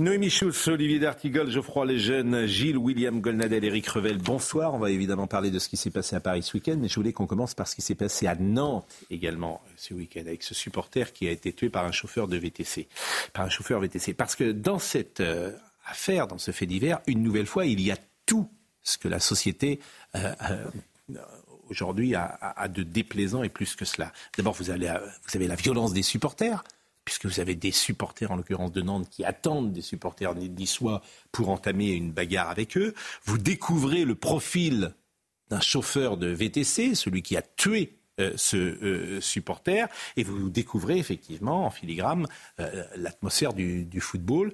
[0.00, 4.72] Noémie Schulz, Olivier D'Artigol, Geoffroy Lejeune, Gilles, William Golnadel, Eric Revel, bonsoir.
[4.74, 6.94] On va évidemment parler de ce qui s'est passé à Paris ce week-end, mais je
[6.94, 10.54] voulais qu'on commence par ce qui s'est passé à Nantes également ce week-end, avec ce
[10.54, 12.86] supporter qui a été tué par un chauffeur de VTC.
[13.32, 13.48] Par.
[14.16, 15.50] Parce que dans cette euh,
[15.84, 18.48] affaire, dans ce fait divers, une nouvelle fois, il y a tout
[18.84, 19.80] ce que la société
[20.14, 20.64] euh, euh,
[21.70, 24.12] aujourd'hui a, de déplaisant et plus que cela.
[24.36, 26.62] D'abord, vous avez la violence des supporters
[27.08, 31.00] puisque vous avez des supporters, en l'occurrence de Nantes, qui attendent des supporters niçois
[31.32, 32.94] pour entamer une bagarre avec eux.
[33.24, 34.92] Vous découvrez le profil
[35.48, 40.98] d'un chauffeur de VTC, celui qui a tué euh, ce euh, supporter, et vous découvrez
[40.98, 42.26] effectivement en filigrane
[42.60, 44.52] euh, l'atmosphère du, du, football.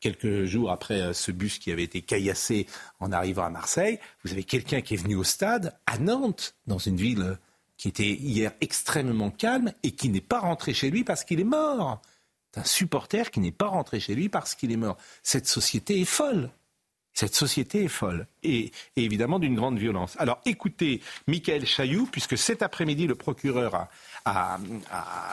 [0.00, 2.66] Quelques jours après ce bus qui avait été caillassé
[2.98, 6.78] en arrivant à Marseille, vous avez quelqu'un qui est venu au stade à Nantes, dans
[6.78, 7.38] une ville
[7.76, 11.44] qui était hier extrêmement calme et qui n'est pas rentré chez lui parce qu'il est
[11.44, 12.00] mort.
[12.52, 14.96] C'est un supporter qui n'est pas rentré chez lui parce qu'il est mort.
[15.22, 16.50] Cette société est folle.
[17.12, 20.16] Cette société est folle et, évidemment d'une grande violence.
[20.18, 23.88] Alors écoutez Michael Chailloux, puisque cet après-midi, le procureur
[24.26, 24.58] a,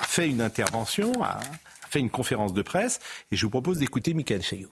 [0.03, 1.42] fait une intervention, a,
[1.90, 4.72] fait une conférence de presse, et je vous propose d'écouter Michael Chailloux.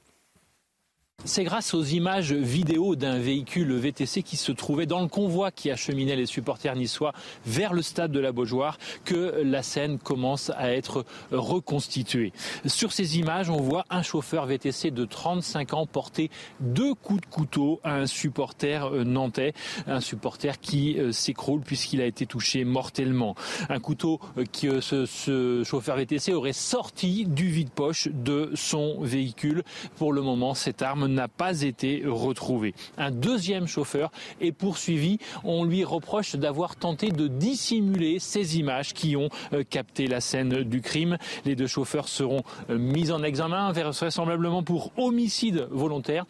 [1.23, 5.69] C'est grâce aux images vidéo d'un véhicule VTC qui se trouvait dans le convoi qui
[5.69, 7.13] acheminait les supporters niçois
[7.45, 12.33] vers le stade de la Beaujoire que la scène commence à être reconstituée.
[12.65, 17.25] Sur ces images, on voit un chauffeur VTC de 35 ans porter deux coups de
[17.27, 19.53] couteau à un supporter euh, nantais,
[19.85, 23.35] un supporter qui euh, s'écroule puisqu'il a été touché mortellement.
[23.69, 29.63] Un couteau euh, que ce, ce chauffeur VTC aurait sorti du vide-poche de son véhicule.
[29.97, 32.73] Pour le moment, cette arme n'a pas été retrouvé.
[32.97, 35.19] Un deuxième chauffeur est poursuivi.
[35.43, 40.63] On lui reproche d'avoir tenté de dissimuler ces images qui ont euh, capté la scène
[40.63, 41.17] du crime.
[41.45, 46.25] Les deux chauffeurs seront euh, mis en examen vraisemblablement pour homicide volontaire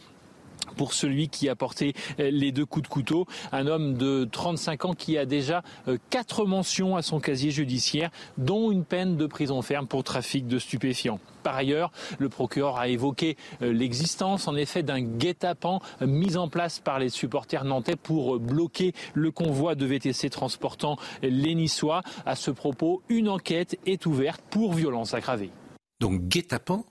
[0.81, 4.85] pour celui qui a porté euh, les deux coups de couteau, un homme de 35
[4.85, 5.61] ans qui a déjà
[6.09, 10.57] quatre mentions à son casier judiciaire, dont une peine de prison ferme pour trafic de
[10.57, 11.19] stupéfiants.
[11.43, 16.79] Par ailleurs, le procureur a évoqué euh, l'existence en effet d'un guet-apens mis en place
[16.79, 22.01] par les supporters nantais pour bloquer le convoi de VTC transportant les Niçois.
[22.25, 25.51] À ce propos, une enquête est ouverte pour violence aggravée.
[25.99, 26.85] Donc guet-apens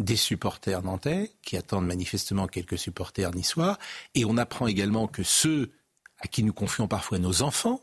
[0.00, 3.78] des supporters nantais qui attendent manifestement quelques supporters niçois
[4.14, 5.70] et on apprend également que ceux
[6.18, 7.80] à qui nous confions parfois nos enfants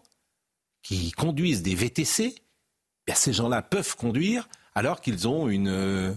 [0.82, 2.36] qui conduisent des VTC,
[3.08, 6.14] eh ces gens-là peuvent conduire alors qu'ils ont une, euh,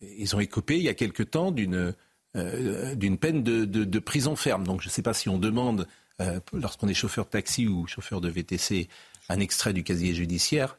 [0.00, 1.94] ils ont écopé il y a quelque temps d'une
[2.36, 4.64] euh, peine de, prison ferme.
[4.64, 5.86] Donc je ne sais pas si on demande,
[6.20, 8.88] euh, lorsqu'on est chauffeur de taxi ou chauffeur de VTC,
[9.28, 10.76] un extrait du casier judiciaire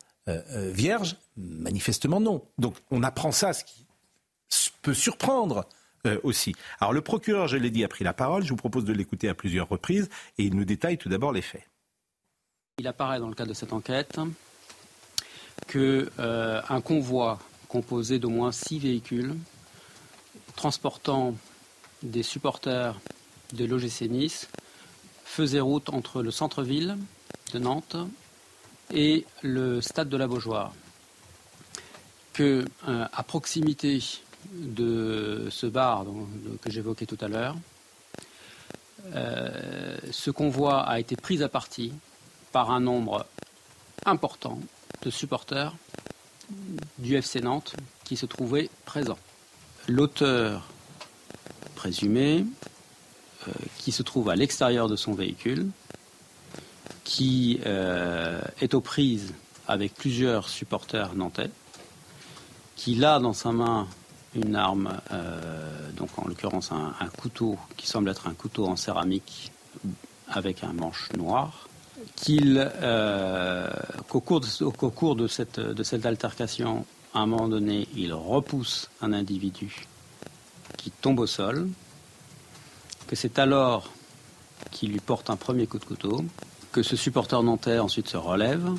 [0.47, 1.15] vierge.
[1.37, 2.45] Manifestement non.
[2.59, 3.87] Donc on apprend ça, ce qui
[4.81, 5.65] peut surprendre.
[6.23, 6.55] aussi.
[6.79, 8.43] Alors le procureur, je l'ai dit, a pris la parole.
[8.43, 11.41] Je vous propose de l'écouter à plusieurs reprises et il nous détaille tout d'abord les
[11.41, 11.67] faits.
[12.79, 14.17] Il apparaît dans le cadre de cette enquête
[15.67, 19.35] qu'un euh, convoi composé d'au moins six véhicules
[20.55, 21.35] transportant
[22.03, 22.99] des supporters
[23.53, 24.49] de l'OGC Nice
[25.23, 26.97] faisait route entre le centre-ville
[27.53, 27.97] de Nantes
[28.93, 30.73] et le stade de la Beaujoire.
[32.33, 34.01] Que euh, à proximité
[34.51, 36.05] de ce bar
[36.61, 37.55] que j'évoquais tout à l'heure,
[39.13, 41.93] euh, ce convoi a été pris à partie
[42.51, 43.25] par un nombre
[44.05, 44.59] important
[45.01, 45.73] de supporters
[46.97, 49.19] du FC Nantes qui se trouvaient présents.
[49.87, 50.67] L'auteur
[51.75, 52.45] présumé,
[53.47, 55.67] euh, qui se trouve à l'extérieur de son véhicule,
[57.03, 59.33] qui euh, est aux prises
[59.67, 61.51] avec plusieurs supporters nantais,
[62.75, 63.87] qui a dans sa main
[64.35, 69.51] une arme, euh, donc en l'occurrence un, couteau qui semble être un couteau en céramique
[70.27, 71.67] avec un manche noir,
[72.15, 73.69] qu'il, euh,
[74.07, 74.39] qu'au cours,
[75.15, 79.87] de, cette, altercation, à un moment donné, il repousse un individu
[80.77, 81.67] qui tombe au sol,
[83.07, 83.91] que c'est alors
[84.71, 86.23] qu'il lui porte un premier coup de couteau,
[86.71, 88.69] que ce supporter nantais ensuite se relève,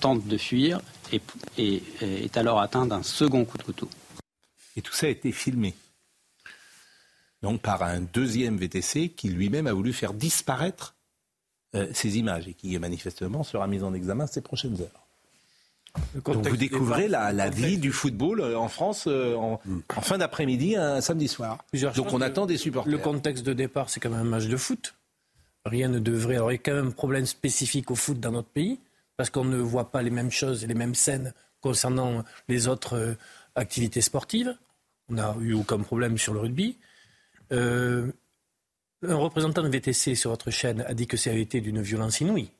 [0.00, 0.80] tente de fuir
[1.12, 1.22] et
[1.58, 3.88] est alors atteint d'un second coup de couteau.
[4.78, 5.74] Et tout ça a été filmé.
[7.42, 10.94] Donc par un deuxième VTC qui lui-même a voulu faire disparaître
[11.74, 15.08] euh, ces images et qui manifestement sera mise en examen ces prochaines heures.
[16.24, 19.60] Donc vous découvrez la, vie du football euh, en France euh, en,
[20.00, 21.58] fin d'après-midi, un samedi soir.
[21.96, 22.92] Donc on attend des supporters.
[22.92, 24.94] Le contexte de départ, c'est quand même un match de foot.
[25.64, 26.36] Rien ne devrait.
[26.36, 28.78] Alors il y a quand même un problème spécifique au foot dans notre pays,
[29.16, 33.16] parce qu'on ne voit pas les mêmes choses et les mêmes scènes concernant les autres
[33.56, 34.56] activités sportives.
[35.08, 36.76] On n'a eu aucun problème sur le rugby.
[37.52, 38.10] Euh,
[39.02, 42.20] un représentant de VTC sur votre chaîne a dit que ça a été d'une violence
[42.20, 42.50] inouïe.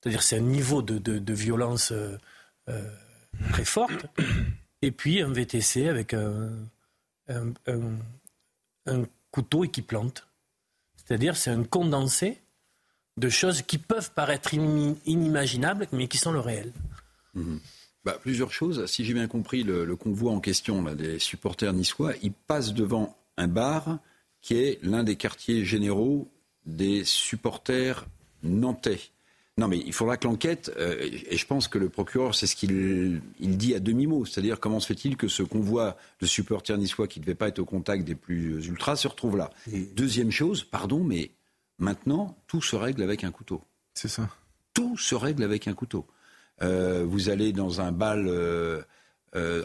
[0.00, 2.16] C'est-à-dire c'est un niveau de, violence euh,
[2.68, 2.90] euh,
[3.50, 4.06] très forte.
[4.82, 6.50] Et puis un VTC avec un,
[7.28, 10.26] un couteau et qui plante.
[10.96, 12.40] C'est-à-dire c'est un condensé
[13.16, 16.72] de choses qui peuvent paraître inimaginables, mais qui sont le réel.
[17.34, 17.60] Mhm.
[18.04, 18.86] Bah, plusieurs choses.
[18.86, 23.16] Si j'ai bien compris, le, convoi en question, là, des supporters niçois, il passe devant
[23.36, 23.98] un bar
[24.40, 26.30] qui est l'un des quartiers généraux
[26.64, 28.06] des supporters
[28.42, 29.00] nantais.
[29.58, 32.56] Non, mais il faudra que l'enquête, euh, et je pense que le procureur, c'est ce
[32.56, 37.20] qu'il dit à demi-mot, c'est-à-dire comment se fait-il que ce convoi de supporters niçois qui
[37.20, 39.50] ne devait pas être au contact des plus ultras se retrouve là?
[39.94, 41.32] Deuxième chose, pardon, mais
[41.78, 43.60] maintenant, tout se règle avec un couteau.
[43.92, 44.30] C'est ça.
[44.72, 46.06] Tout se règle avec un couteau.
[46.62, 48.82] Euh, vous allez dans un bal euh,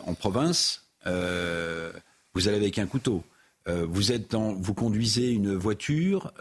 [0.05, 3.23] en province, vous allez avec un couteau.
[3.67, 6.33] vous, êtes dans, vous conduisez une voiture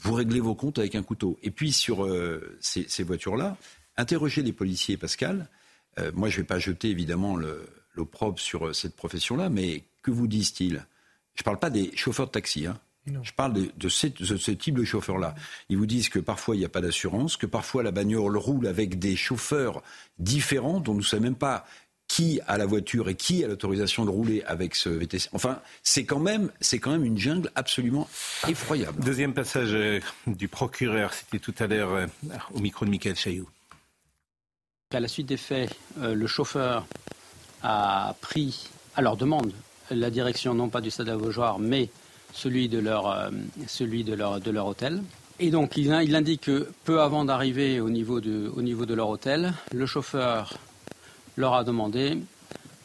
[0.00, 1.38] vous réglez vos comptes avec un couteau.
[1.42, 3.56] Et puis sur euh, ces, voitures-là,
[3.96, 5.48] interrogez les policiers, Pascal.
[5.98, 7.36] Euh, moi, je ne vais pas jeter évidemment
[7.94, 10.86] l'opprobre sur euh, cette profession-là, mais que vous disent-ils?
[11.34, 12.66] Je ne parle pas des chauffeurs de taxi.
[12.66, 12.78] Hein.
[13.22, 14.06] Je parle de, de, ce,
[14.50, 15.34] type de chauffeurs-là.
[15.68, 18.66] Ils vous disent que parfois il n'y a pas d'assurance, que parfois la bagnole roule
[18.66, 19.82] avec des chauffeurs
[20.18, 21.66] différents dont nous ne savons même pas
[22.08, 25.28] qui a la voiture et qui a l'autorisation de rouler avec ce VTC.
[25.32, 28.08] Enfin, c'est quand même, c'est quand même une jungle absolument
[28.48, 29.04] effroyable.
[29.04, 32.06] Deuxième passage euh, du procureur, c'était tout à l'heure euh,
[32.54, 33.48] au micro de Michael Chaillou.
[34.90, 36.86] À la suite des faits, euh, le chauffeur
[37.62, 39.52] a pris, à leur demande,
[39.90, 41.90] la direction non pas du stade Beaujoire, mais
[42.32, 43.30] celui de leur,
[43.66, 45.02] celui de leur, de leur hôtel.
[45.40, 49.08] Et donc, il, indique que peu avant d'arriver au, niveau de, au niveau de leur
[49.08, 50.58] hôtel, le chauffeur
[51.36, 52.18] leur a demandé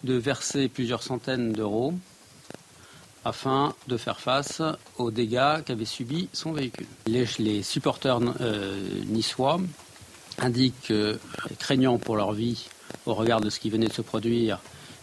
[0.04, 1.94] de verser plusieurs centaines d'euros
[3.25, 4.62] afin de faire face
[4.98, 6.86] aux dégâts qu'avait subis son véhicule.
[7.07, 9.60] Les, supporters euh, niçois
[10.38, 10.94] indiquent
[11.57, 12.68] craignant pour leur vie
[13.06, 14.60] au regard de ce qui venait de se produire,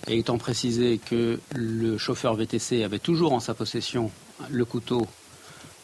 [0.07, 4.11] et étant précisé que le chauffeur VTC avait toujours en sa possession
[4.49, 5.07] le couteau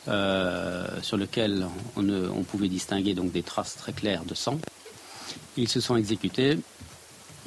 [0.08, 1.67] euh, sur lequel
[1.97, 4.58] on, on, pouvait distinguer donc des traces très claires de sang,
[5.56, 6.58] ils se sont exécutés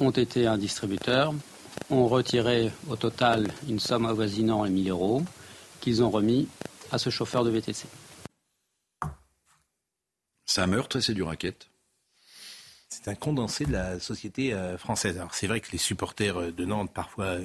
[0.00, 1.34] ont été un distributeur,
[1.90, 5.24] ont retiré au total une somme avoisinant les 1000 euros
[5.80, 6.48] qu'ils ont remis
[6.90, 7.86] à ce chauffeur de VTC.
[10.46, 11.68] C'est un meurtre et c'est du racket.
[12.88, 15.16] C'est un condensé de la société euh, française.
[15.16, 17.36] Alors c'est vrai que les supporters euh, de Nantes, parfois,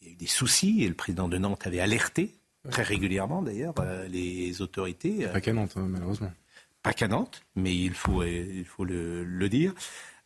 [0.00, 2.34] il y a eu des soucis et le président de Nantes avait alerté,
[2.70, 3.74] très régulièrement d'ailleurs,
[4.08, 5.26] les autorités.
[5.32, 6.32] Pas qu'à Nantes, hein, malheureusement.
[6.82, 9.74] Pas qu'à Nantes, mais il faut, il faut le dire.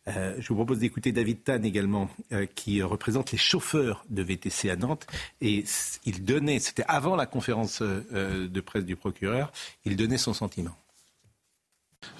[0.07, 4.69] Euh, je vous propose d'écouter David Tan également, euh, qui représente les chauffeurs de VTC
[4.69, 5.05] à Nantes.
[5.41, 5.65] Et
[6.05, 9.51] il donnait, c'était avant la conférence euh, de presse du procureur,
[9.85, 10.75] il donnait son sentiment.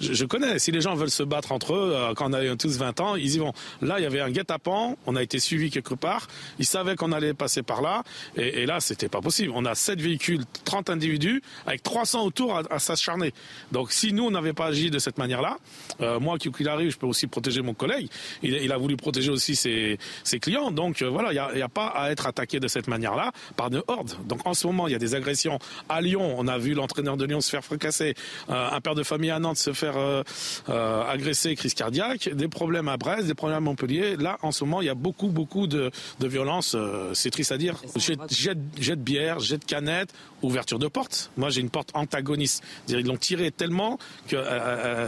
[0.00, 2.78] Je, connais, si les gens veulent se battre entre eux, euh, quand on a tous
[2.78, 3.52] 20 ans, ils y vont.
[3.80, 6.26] Là, il y avait un guet-apens, on a été suivi quelque part,
[6.58, 8.02] ils savaient qu'on allait passer par là,
[8.36, 9.52] et, et là, c'était pas possible.
[9.54, 13.32] On a 7 véhicules, 30 individus, avec 300 autour à, s'acharner.
[13.72, 15.58] Donc, si nous, on n'avait pas agi de cette manière-là,
[16.00, 18.08] euh, moi, qu'il arrive, je peux aussi protéger mon collègue.
[18.42, 19.98] Il, a voulu protéger aussi ses,
[20.40, 20.70] clients.
[20.70, 23.82] Donc, euh, voilà, il n'y a, pas à être attaqué de cette manière-là par de
[23.86, 24.14] hordes.
[24.26, 26.34] Donc, en ce moment, il y a des agressions à Lyon.
[26.36, 28.14] On a vu l'entraîneur de Lyon se faire fracasser,
[28.48, 30.22] un père de famille à Nantes se faire euh,
[30.68, 34.16] euh, agresser, crise cardiaque, des problèmes à Brest, des problèmes à Montpellier.
[34.16, 36.74] Là, en ce moment, il y a beaucoup, beaucoup de, de violence.
[36.74, 37.74] Euh, c'est triste à dire.
[37.96, 41.30] Jet, de bière, jet de canette, ouverture de porte.
[41.36, 42.62] Moi, j'ai une porte antagoniste.
[42.88, 43.98] Ils l'ont tiré tellement
[44.28, 44.36] que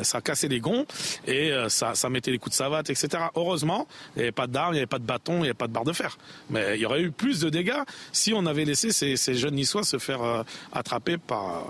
[0.03, 0.85] ça a cassé les gonds
[1.27, 3.09] et ça, ça mettait les coups de savate, etc.
[3.37, 3.87] Heureusement,
[4.17, 5.69] il n'y avait pas d'armes, il n'y avait pas de bâton, il n'y avait pas
[5.69, 6.19] de barre de fer.
[6.51, 9.55] Mais il y aurait eu plus de dégâts si on avait laissé ces, ces jeunes
[9.55, 11.65] niçois se faire attraper par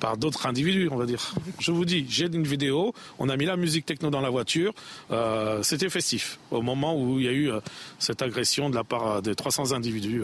[0.00, 1.34] par d'autres individus, on va dire.
[1.60, 4.72] Je vous dis, j'ai une vidéo, on a mis la musique techno dans la voiture,
[5.10, 7.60] euh, c'était festif au moment où il y a eu euh,
[7.98, 10.22] cette agression de la part euh, des 300 individus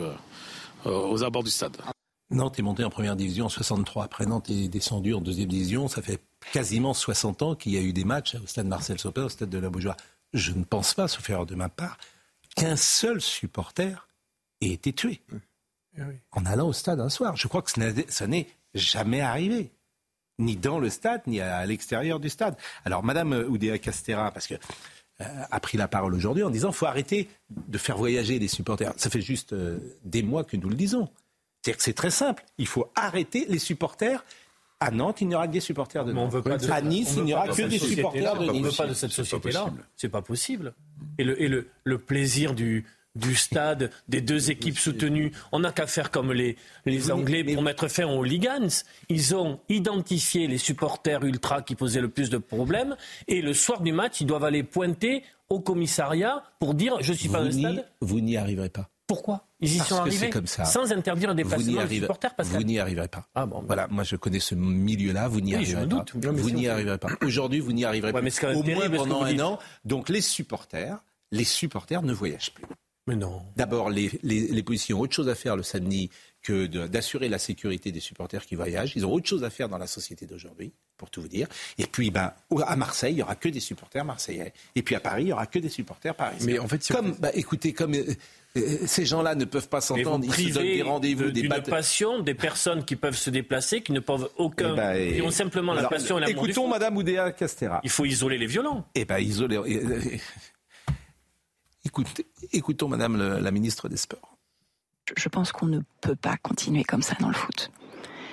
[0.85, 1.77] aux abords du stade.
[2.31, 4.05] Nantes est monté en première division en 63.
[4.05, 5.89] Après Nantes est descendu en deuxième division.
[5.89, 6.21] Ça fait
[6.53, 9.51] quasiment 60 ans qu'il y a eu des matchs au stade Marcel Soper, au stade
[9.51, 9.97] de la Beaujoire.
[10.33, 11.99] Je ne pense pas, sauf erreur de ma part,
[12.57, 14.09] qu'un seul supporter
[14.61, 15.21] ait été tué
[15.99, 16.03] eh
[16.33, 17.37] en allant au stade un soir.
[17.37, 19.71] Je crois que ça n'est jamais arrivé,
[20.39, 22.57] ni dans le stade, ni à l'extérieur du stade.
[22.85, 24.55] Alors, Madame Oudéa Castera, parce que
[25.23, 28.93] euh, a pris la parole aujourd'hui en disant faut arrêter de faire voyager les supporters.
[28.97, 31.09] Ça fait juste euh, des mois que nous le disons.
[31.63, 32.45] C'est-à-dire que c'est très simple.
[32.59, 34.25] Il faut arrêter les supporters.
[34.79, 36.35] À Nantes, il n'y aura que des supporters de Nantes.
[36.71, 38.51] à Nice, il n'y aura que des supporters de Nice.
[38.51, 39.73] On ne veut pas de cette société-là.
[39.97, 40.75] C'est pas possible.
[41.17, 42.85] Et, le, et le, le plaisir du,
[43.17, 45.33] du stade, des deux équipes soutenues.
[45.53, 48.69] On n'a qu'à faire comme les, les Anglais pour mettre fin aux hooligans.
[49.09, 52.97] Ils ont identifié les supporters ultra qui posaient le plus de problèmes
[53.29, 57.29] et le soir du match, ils doivent aller pointer au commissariat pour dire je suis
[57.29, 57.87] pas n'y- stade.
[58.01, 58.89] Vous n'y arriverez pas.
[59.07, 59.47] Pourquoi?
[59.61, 60.65] Ils y Parce sont arrivés comme ça.
[60.65, 62.35] sans interdire le déplacement des supporters.
[62.35, 62.59] Pascal.
[62.59, 63.25] vous n'y arriverez pas.
[63.37, 63.63] Ah bon.
[63.65, 66.05] Voilà, moi je connais ce milieu-là, vous n'y Oui, arriverez pas.
[66.05, 66.13] doute.
[66.17, 67.09] Vous n'y arriverez pas.
[67.23, 68.55] Aujourd'hui, vous n'y arriverez Ouais, pas.
[68.55, 69.59] Au moins pendant un an.
[69.85, 70.99] Donc les supporters,
[71.31, 72.65] les supporters ne voyagent plus.
[73.07, 73.43] Mais non.
[73.57, 76.11] D'abord, les, les, les policiers ont autre chose à faire le samedi
[76.43, 78.93] que de- d'assurer la sécurité des supporters qui voyagent.
[78.97, 81.47] Ils ont autre chose à faire dans la société d'aujourd'hui, pour tout vous dire.
[81.79, 82.33] Et puis, ben,
[82.67, 84.53] à Marseille, il y aura que des supporters marseillais.
[84.75, 86.47] Et puis à Paris, il y aura que des supporters parisiens.
[86.47, 88.05] Mais en fait, si on- comme, bah, écoutez, comme euh,
[88.57, 91.51] euh, ces gens-là ne peuvent pas s'entendre, ils se donnent des rendez-vous, de- des d'une
[91.51, 91.71] batailles.
[91.71, 95.23] passion des personnes qui peuvent se déplacer, qui ne peuvent aucun, Eh ben, et- qui
[95.23, 96.69] ont simplement la passion et l'amour Écoutons.
[96.69, 97.81] Madame Oudéa Castera.
[97.85, 98.85] Il faut isoler les violents.
[98.95, 99.59] Eh ben, isolé.
[102.53, 104.37] Écoutons Madame la ministre des Sports.
[105.17, 107.71] Je pense qu'on ne peut pas continuer comme ça dans le foot.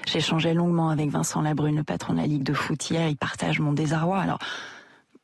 [0.08, 3.08] J'ai échangé longuement avec Vincent Labrune, le patron de la Ligue de foot hier.
[3.08, 4.20] Il partage mon désarroi.
[4.20, 4.40] Alors,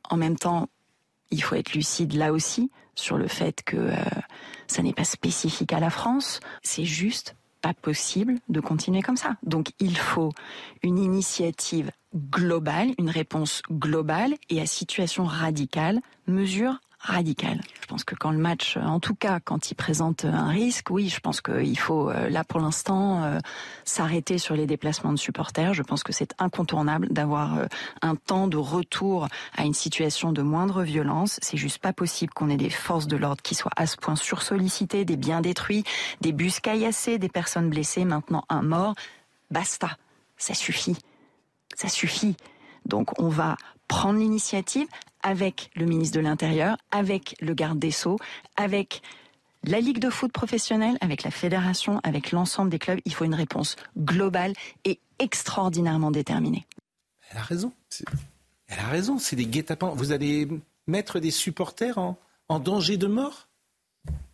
[0.09, 0.69] en même temps,
[1.31, 3.95] il faut être lucide là aussi sur le fait que euh,
[4.67, 6.39] ça n'est pas spécifique à la France.
[6.63, 9.35] C'est juste pas possible de continuer comme ça.
[9.43, 10.31] Donc, il faut
[10.81, 17.61] une initiative globale, une réponse globale et à situation radicale, mesure radicale.
[17.81, 20.49] Je pense que quand le match, euh, en tout cas quand il présente euh, un
[20.49, 23.39] risque, oui, je pense qu'il faut euh, là pour l'instant
[23.85, 25.73] s'arrêter sur les déplacements de supporters.
[25.73, 27.59] Je pense que c'est incontournable d'avoir
[28.01, 31.39] un temps de retour à une situation de moindre violence.
[31.41, 34.15] C'est juste pas possible qu'on ait des forces de l'ordre qui soient à ce point
[34.15, 35.83] sursollicitées, des biens détruits,
[36.21, 38.95] des bus caillassés, des personnes blessées, maintenant un mort.
[39.51, 39.97] Basta,
[40.37, 40.97] ça suffit,
[41.75, 42.35] ça suffit.
[42.85, 43.57] Donc on va
[43.87, 44.87] prendre l'initiative
[45.21, 48.17] avec le ministre de l'Intérieur, avec le garde des Sceaux,
[48.55, 49.01] avec
[49.63, 52.99] la Ligue de foot professionnelle, avec la fédération, avec l'ensemble des clubs.
[53.03, 54.53] Il faut une réponse globale
[54.85, 56.65] et extraordinairement déterminée.
[57.29, 57.73] Elle a raison.
[58.67, 59.19] Elle a raison.
[59.19, 59.93] C'est des guet-apens.
[59.95, 60.47] Vous allez
[60.87, 62.17] mettre des supporters en,
[62.47, 63.48] en danger de mort?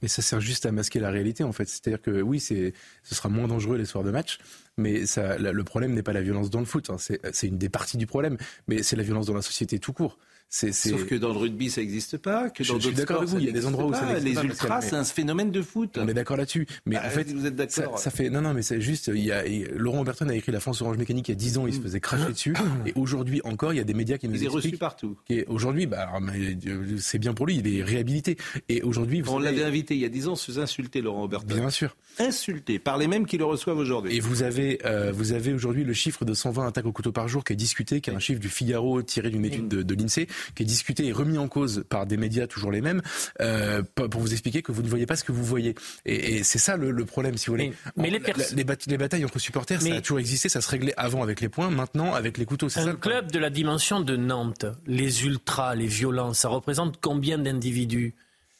[0.01, 1.67] Mais ça sert juste à masquer la réalité, en fait.
[1.67, 2.72] C'est-à-dire que oui, ce
[3.03, 4.39] sera moins dangereux les soirs de match,
[4.77, 6.89] mais le problème n'est pas la violence dans le foot.
[6.89, 6.98] hein.
[6.98, 10.17] C'est une des parties du problème, mais c'est la violence dans la société tout court.
[10.48, 10.90] C'est, c'est...
[10.90, 12.50] Sauf que dans le rugby, ça n'existe pas.
[12.50, 13.94] Que Je- dans je suis d'accord sports, avec vous, il y a des endroits où
[13.94, 14.06] ça pas.
[14.14, 15.98] n'existe Les pas, ultras, Pascal, mais- c'est un phénomène de foot.
[16.00, 16.66] On est d'accord là-dessus.
[16.86, 17.98] Mais en fait, vous êtes d'accord.
[18.00, 19.12] ça, ça fait non, non, mais c'est juste.
[19.14, 21.36] Il y a et Laurent Berton a écrit La France Orange Mécanique il y a
[21.36, 22.54] 10 ans, il se faisait cracher dessus.
[22.86, 24.80] Et aujourd'hui encore, il y a des médias qui nous Il est reçu expliquent.
[24.80, 25.18] partout.
[25.30, 28.38] Et aujourd'hui, bah, euh, c'est bien pour lui, il est réhabilité.
[28.70, 31.24] Et aujourd'hui, vous On savez- l'avait invité il y a 10 ans, se insulter Laurent
[31.24, 31.54] Oberton.
[31.56, 31.98] bien sûr.
[32.18, 34.16] Insulté par les mêmes qui le reçoivent aujourd'hui.
[34.16, 37.28] Et vous avez, euh, vous avez aujourd'hui le chiffre de 120 attaques au couteau par
[37.28, 39.96] jour qui est discuté, qui est un chiffre du Figaro tiré d'une étude de, de
[39.96, 43.01] l'INSEE, qui est discuté et remis en cause par des médias toujours les mêmes,
[43.42, 45.75] euh, pour vous expliquer que vous ne voyez pas ce que vous voyez.
[46.06, 47.74] Et, et c'est ça le, le problème, si vous voulez.
[47.96, 50.50] Mais- mais les La- les, bat- les batailles entre supporters, ça Mais- a toujours existé,
[50.50, 52.70] ça se réglait avant avec les points, maintenant avec les couteaux.
[52.70, 57.00] Ça Un le club de la dimension de Nantes, les ultras, les violences, ça représente
[57.01, 58.13] combien d'individus?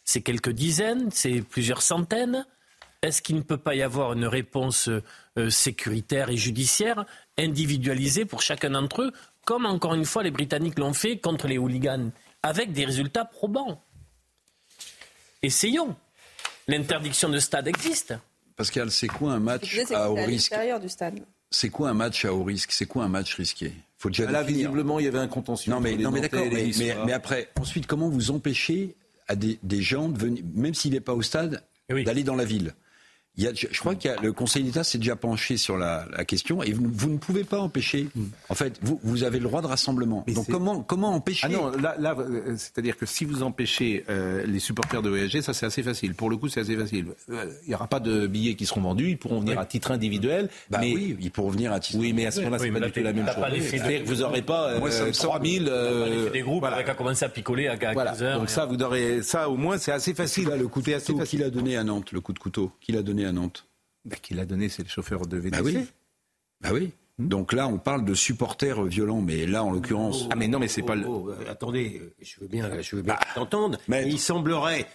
[0.03, 2.46] C'est quelques dizaines C'est plusieurs centaines?
[3.01, 4.89] Est-ce qu'il ne peut pas y avoir une réponse
[5.38, 7.05] euh, sécuritaire et judiciaire
[7.38, 9.12] individualisée pour chacun d'entre eux,
[9.46, 12.10] comme encore une fois les Britanniques l'ont fait contre les hooligans,
[12.44, 13.82] avec des résultats probants
[15.42, 15.96] Essayons.
[16.68, 18.16] L'interdiction de stade existe.
[18.56, 20.56] Pascal, c'est quoi un match à haut risque.
[21.52, 24.42] C'est quoi un match à haut risque C'est quoi un match risqué Faut déjà Là,
[24.42, 24.70] définir.
[24.72, 25.72] visiblement, il y avait un contentieux.
[25.72, 27.06] Non mais, non, mais d'accord, mais, mais, Niçois.
[27.06, 28.96] mais après, ensuite, comment vous empêchez
[29.28, 32.04] à des, des gens de venir, même s'il n'est pas au stade, Oui.
[32.04, 32.74] d'aller dans la ville
[33.38, 36.24] il y a, je crois que le Conseil d'État s'est déjà penché sur la, la
[36.25, 38.08] question et vous, vous ne pouvez pas empêcher.
[38.50, 40.24] En fait, vous, vous avez le droit de rassemblement.
[40.27, 44.06] Mais Donc comment, comment empêcher Ah non, là, là euh, c'est-à-dire que si vous empêchez
[44.10, 46.13] euh, les supporters de voyager, ça c'est assez facile.
[46.13, 47.08] Pour le coup, c'est assez facile.
[47.30, 49.92] Euh, Il n'y aura pas de billets qui seront vendus, ils pourront venir à titre
[49.92, 50.50] individuel.
[50.70, 52.00] Bah mais oui, ils pourront venir à titre.
[52.00, 53.68] Oui, mais à ce moment-là, Oui, c'est pas du tout la même chose.
[53.70, 55.68] C'est-à-dire que vous n'aurez pas Moi, ça me euh, semble- 3000.
[55.70, 56.77] euh, des groupes voilà.
[56.77, 58.12] avec à commencer à picoler à, à Voilà.
[58.12, 58.39] 15 heures.
[58.39, 60.48] Donc ça, vous aurez ça au moins, c'est assez facile.
[60.48, 61.39] Là, le coup de C'est assez couteau, facile.
[61.39, 63.65] qui l'a donné à Nantes, le coup de couteau Qui l'a donné à Nantes
[64.05, 65.51] Bah, qui l'a donné, c'est le chauffeur de VTC.
[65.51, 65.86] Bah oui.
[66.62, 66.91] Bah oui.
[67.17, 70.67] Donc là, on parle de supporters violents, mais là, en l'occurrence, Ah mais non, mais
[70.67, 71.08] c'est pas le.
[71.08, 73.77] Oh, attendez, euh, je veux bien, je veux bien t'entendre.
[73.88, 74.05] maître.
[74.05, 74.86] Mais il semblerait,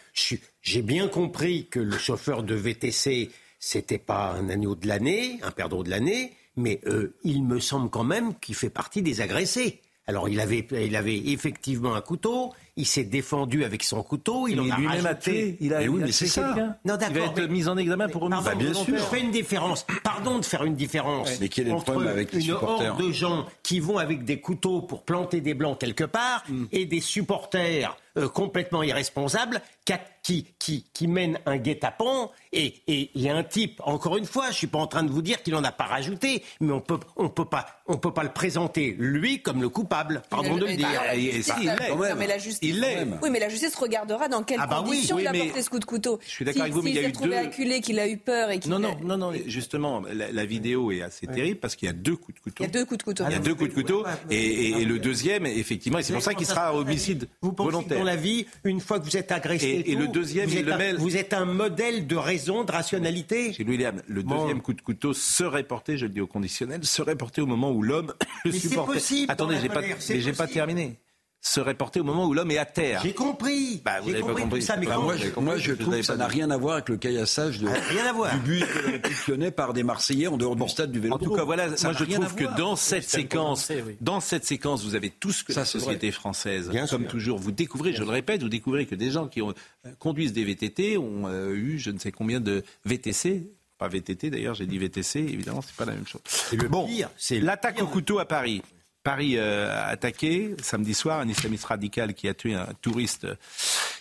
[0.61, 5.51] j'ai bien compris que le chauffeur de VTC, c'était pas un agneau de l'année, un
[5.51, 9.81] perdreau de l'année, mais euh, il me semble quand même qu'il fait partie des agressés.
[10.07, 14.61] Alors il avait, il avait effectivement un couteau, il s'est défendu avec son couteau, il
[14.61, 15.57] Mais en a lui-même tué.
[15.61, 16.55] Il a, Mais oui, il mais c'est ça.
[16.55, 18.97] Non, Il va d'accord, être mais- mis en examen pour une Pardon, Bah, bien sûr.
[18.97, 19.87] Je fais une différence.
[20.03, 21.39] Pardon de faire une différence.
[21.41, 23.99] Mais quel est le entre problème avec les une supporters horde de gens qui vont
[23.99, 26.65] avec des couteaux pour planter des blancs quelque part Mm.
[26.73, 33.11] et des supporters euh, complètement irresponsables qui, qui, qui, qui mènent un guet-apens et et
[33.15, 35.23] il y a un type, encore une fois, je suis pas en train de vous
[35.23, 38.23] dire qu'il en a pas rajouté, mais on peut on peut pas on peut pas
[38.23, 40.23] le présenter lui comme le coupable.
[40.31, 40.89] Pardon de le dire.
[41.15, 42.15] justice, si, il l'est.
[42.17, 43.19] mais la justice, Il.
[43.23, 45.71] Oui, mais la justice regardera dans quelles Ah bah conditions oui, il a porté ce
[45.71, 46.19] coup de couteau.
[46.25, 48.07] je suis d'accord Si- avec vous, mais il y a eu deux- acculé, qu'il a
[48.09, 51.59] eu peur et qu'il Non, non, non, non, justement, la, la vidéo est assez terrible
[51.61, 52.65] parce qu'il y a deux coups de couteau.
[52.65, 53.25] Il y a deux coups de couteau.
[53.27, 56.13] Il y a deux coups de couteau et, et- et le deuxième, effectivement, et c'est
[56.13, 58.00] pour ça qu'il sera homicide volontaire.
[58.01, 60.55] Dans la vie, une fois que vous êtes agressé, Et- et tout, le deuxième, vous
[60.55, 60.97] il êtes le un- mêle.
[60.99, 63.53] Vous êtes un modèle de raison, de rationalité.
[63.53, 64.41] Chez William, le Bon.
[64.41, 67.71] deuxième coup de couteau serait porté, je le dis au conditionnel, serait porté au moment
[67.71, 68.13] où l'homme
[68.45, 68.95] le supportait.
[68.95, 70.99] possible Attendez, j'ai pas, mais j'ai pas terminé.
[71.43, 73.01] Serait porté au moment où l'homme est à terre.
[73.03, 73.81] J'ai compris.
[73.83, 75.71] Bah, vous n'avez pas compris ça, mais Bah, quand- moi, je, avez compris, moi, je
[75.73, 78.13] vous trouve que ça n'a rien à voir avec le caillassage de, Ah, rien à
[78.13, 78.35] voir.
[78.35, 81.29] du bus réceptionné par des Marseillais en dehors du stade du En Vélodrome.
[81.31, 83.97] tout cas, voilà, Ça moi n'a je trouve que dans cette séquence, oui.
[84.03, 87.11] dans cette séquence, vous avez tout ce que Ça, la société française, Bien comme sûr.
[87.11, 89.55] toujours, vous découvrez, je le répète, vous découvrez que des gens qui ont,
[89.87, 93.51] euh, conduisent des VTT ont euh, eu je ne sais combien de VTC.
[93.79, 96.21] Pas VTT d'ailleurs, j'ai dit VTC, évidemment, c'est pas la même chose.
[96.53, 98.61] Le bon, c'est l'attaque au couteau à Paris.
[99.03, 103.35] Paris euh, attaqué samedi soir un islamiste radical qui a tué un touriste euh,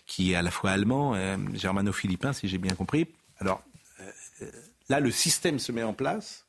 [0.05, 3.07] qui est à la fois allemand, euh, germano-philippin, si j'ai bien compris.
[3.39, 3.63] Alors
[4.01, 4.45] euh,
[4.89, 6.45] là, le système se met en place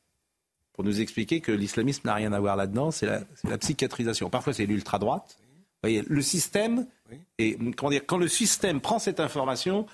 [0.73, 4.31] pour nous expliquer que l'islamisme n'a rien à voir là-dedans, c'est la, psychiatrisation.
[4.31, 5.37] Parfois, c'est l'ultra-droite.
[5.83, 6.87] Voyez, le système,
[7.39, 9.87] et comment dire, quand le système prend cette information,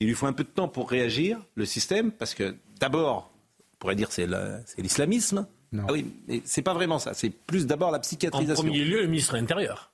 [0.00, 3.32] il lui faut un peu de temps pour réagir, le système, parce que d'abord,
[3.74, 5.46] on pourrait dire le- c'est l'islamisme.
[5.72, 5.84] Non.
[5.88, 7.14] Ah oui, mais c'est pas vraiment ça.
[7.14, 8.62] C'est plus d'abord la En psychiatrisation.
[8.62, 9.90] premier lieu, le ministre de l'Intérieur.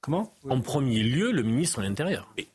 [0.00, 0.32] Comment?
[0.48, 2.32] En premier lieu, le ministre de l'Intérieur.
[2.36, 2.48] Oui,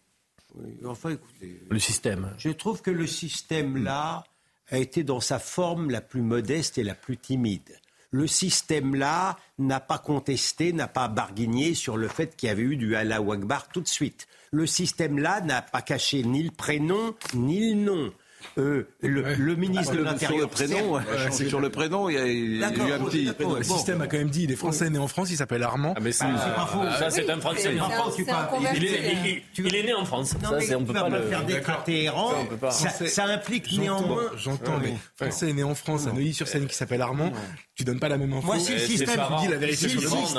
[0.86, 2.34] Enfin, écoutez, Le système.
[2.38, 4.24] je trouve que le système-là
[4.72, 7.78] a été dans sa forme la plus modeste et la plus timide.
[8.12, 12.78] Le système-là n'a pas contesté, n'a pas barguigné sur le fait qu'il y avait eu
[12.78, 14.28] du Allah Akbar tout de suite.
[14.52, 18.14] Le système-là n'a pas caché ni le prénom ni le nom.
[18.58, 20.50] Euh, le, le ministre de Sur le l'Intérieur.
[20.50, 23.06] prénom, certes, euh, sur le prénom, il y a, il y a eu D'accord, un
[23.06, 23.26] petit.
[23.26, 23.58] d'accord.
[23.58, 25.94] Le système a quand même dit il est français né en France, il s'appelle Armand.
[25.98, 26.84] Ah, mais ça, pas faux.
[27.00, 27.62] ça c'est un Français.
[27.64, 28.50] C'est un- c'est un.
[28.76, 30.36] Il est, il- il- il est né en France.
[30.42, 31.28] Non, Ça, mais c'est- on tu peut pas pas le.
[31.28, 31.84] faire des D'accord.
[31.84, 32.32] Téhéran.
[32.72, 32.90] Ça.
[32.90, 34.24] Ça, ça implique néanmoins.
[34.38, 37.32] J'entends, mais français né en France, à Neuilly-sur-Seine qui s'appelle Armand,
[37.76, 38.46] tu donnes pas la même info.
[38.48, 39.52] Moi, si le c'est système, si sur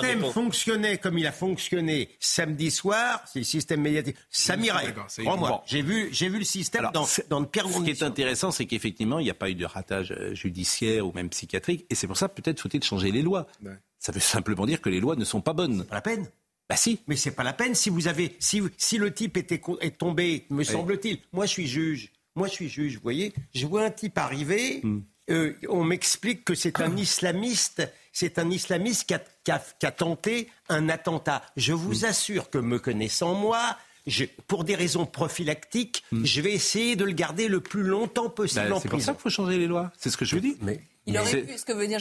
[0.03, 0.31] le le dépend.
[0.33, 4.95] fonctionnait comme il a fonctionné samedi soir, c'est le système médiatique, ça m'irait.
[5.09, 8.04] c'est- Crois-moi, j'ai vu, j'ai vu le système dans, c'est- dans de pires Ce qui
[8.04, 11.28] est intéressant, c'est qu'effectivement, il n'y a pas eu de ratage euh, judiciaire ou même
[11.30, 11.87] psychiatrique.
[11.90, 13.46] Et c'est pour ça, peut-être faut-il changer les lois.
[13.64, 13.72] Ouais.
[13.98, 15.85] Ça veut simplement dire que les lois ne sont pas bonnes.
[15.85, 16.28] Pas la peine.
[16.68, 17.00] Bah si.
[17.06, 20.46] Mais c'est pas la peine si vous avez, si, si le type était est tombé,
[20.50, 21.18] me semble-t-il.
[21.32, 22.11] Moi, je suis juge.
[22.35, 22.96] Moi, je suis juge.
[22.96, 24.80] Vous voyez, je vois un type arriver.
[24.82, 25.00] Hmm.
[25.30, 27.88] euh, on m'explique que c'est un islamiste.
[28.12, 31.42] C'est un islamiste qui a, qui a- qui a tenté un attentat.
[31.56, 32.09] Je vous Hmm.
[32.11, 33.76] assure que me connaissant moi.
[34.07, 38.66] Je- pour des raisons prophylactiques, je vais essayer de le garder le plus longtemps possible
[38.66, 38.69] Hmm.
[38.71, 39.12] Bah, en c'est pour ça prison.
[39.14, 39.90] qu'il faut changer les lois.
[39.99, 40.57] C'est ce que je vous dis.
[40.62, 42.01] Mais Il aurait pu, ce que veut dire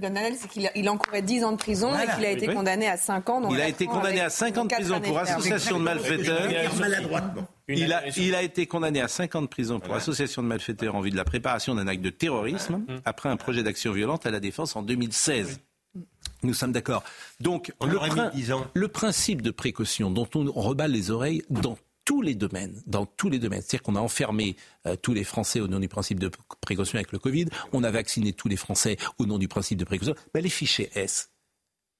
[0.00, 2.04] Gonadel, c'est qu'il il encourait 10 ans de prison Voilà.
[2.10, 2.54] et qu'il a été Oui.
[2.54, 3.46] condamné à 5 ans.
[3.50, 6.48] Il a été condamné à 5 ans de prison pour association de malfaiteurs.
[7.68, 10.94] Il a, il a été condamné à 5 ans de prison pour association de malfaiteurs
[10.94, 14.30] en vue de la préparation d'un acte de terrorisme après un projet d'action violente à
[14.30, 15.60] la défense en 2016.
[16.42, 17.02] Nous sommes d'accord.
[17.40, 18.66] Donc, On le, aurait mis 10 ans.
[18.74, 23.28] le principe de précaution dont on reballe les oreilles dans tous les domaines, dans tous
[23.28, 23.60] les domaines.
[23.60, 24.56] C'est-à-dire qu'on a enfermé
[24.86, 26.30] euh, tous les Français au nom du principe de
[26.60, 29.84] précaution avec le Covid, on a vacciné tous les Français au nom du principe de
[29.84, 30.14] précaution.
[30.32, 31.30] Ben, les fichiers S,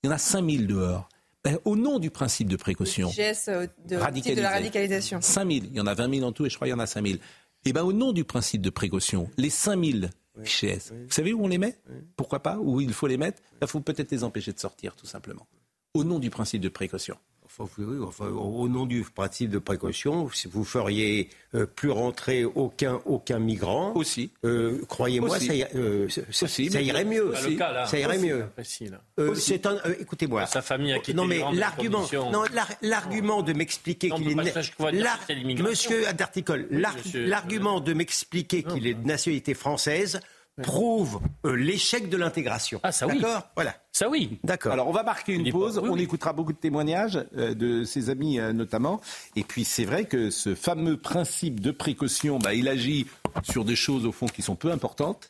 [0.02, 1.08] il y en a 5000 dehors.
[1.42, 5.20] Ben, au nom du principe de précaution, GS euh, de, de la radicalisation.
[5.20, 6.82] 5000, il y en a 20 000 en tout et je crois qu'il y en
[6.82, 7.18] a 5000.
[7.64, 10.10] Et bien au nom du principe de précaution, les 5000
[10.44, 11.78] S, vous savez où on les met?
[12.16, 12.58] Pourquoi pas?
[12.58, 13.42] Où il faut les mettre?
[13.60, 15.46] Il faut peut-être les empêcher de sortir tout simplement.
[15.94, 17.16] Au nom du principe de précaution.
[17.58, 22.44] Enfin, oui, enfin, au nom du principe de précaution, si vous feriez euh, plus rentrer
[22.44, 24.30] aucun, aucun migrant, Aussi.
[24.44, 25.46] euh, croyez-moi, Aussi.
[25.46, 27.32] ça, euh, ça- Aussi, ça irait mieux.
[27.32, 27.86] Là.
[27.86, 28.90] Ça irait Aussi, mieux.
[28.90, 29.00] là.
[29.18, 30.44] Euh, c'est un, euh, écoutez-moi.
[30.46, 34.44] Sa famille a quitté non mais l'argument, non l'ar- l'argument de m'expliquer qu'il est, pas
[34.44, 35.54] c'est.
[35.62, 40.20] Monsieur monsieur- l'argument de m'expliquer qu'il est de nationalité française
[40.62, 42.80] prouve euh, l'échec de l'intégration.
[42.82, 43.20] Ah, ça oui.
[43.20, 44.38] D'accord, voilà, Ça oui.
[44.42, 44.72] d'accord.
[44.72, 46.02] Alors on va marquer une pause, oui, on oui.
[46.02, 49.00] écoutera beaucoup de témoignages euh, de ses amis euh, notamment.
[49.36, 53.06] Et puis c'est vrai que ce fameux principe de précaution, bah, il agit
[53.42, 55.28] sur des choses au fond qui sont peu importantes.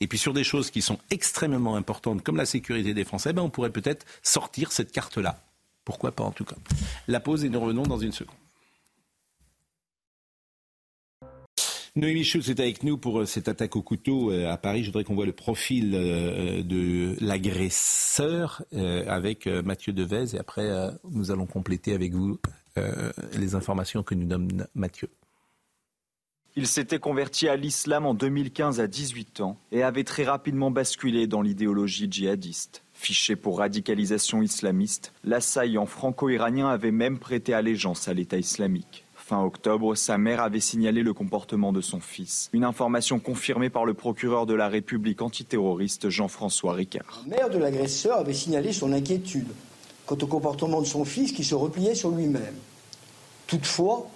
[0.00, 3.42] Et puis sur des choses qui sont extrêmement importantes, comme la sécurité des Français, bah,
[3.42, 5.40] on pourrait peut-être sortir cette carte-là.
[5.84, 6.56] Pourquoi pas en tout cas.
[7.08, 8.34] La pause et nous revenons dans une seconde.
[11.96, 14.82] Noémie Schultz est avec nous pour euh, cette attaque au couteau euh, à Paris.
[14.82, 18.64] Je voudrais qu'on voit le profil euh, de l'agresseur
[19.06, 20.68] avec Mathieu Devez et après
[21.08, 22.38] nous allons compléter avec vous
[23.38, 25.08] les informations que nous donne Mathieu.
[26.56, 31.26] Il s'était converti à l'islam en 2015 à 18 ans et avait très rapidement basculé
[31.26, 32.82] dans l'idéologie djihadiste.
[32.92, 39.03] Fiché pour radicalisation islamiste, l'assaillant franco-iranien avait même prêté allégeance à l'État islamique.
[39.26, 42.50] Fin octobre, sa mère avait signalé le comportement de son fils.
[42.52, 47.24] Une information confirmée par le procureur de la République antiterroriste Jean-François Ricard.
[47.26, 49.48] La mère de l'agresseur avait signalé son inquiétude
[50.04, 52.54] quant au comportement de son fils qui se repliait sur lui-même.
[53.46, 54.10] Toutefois,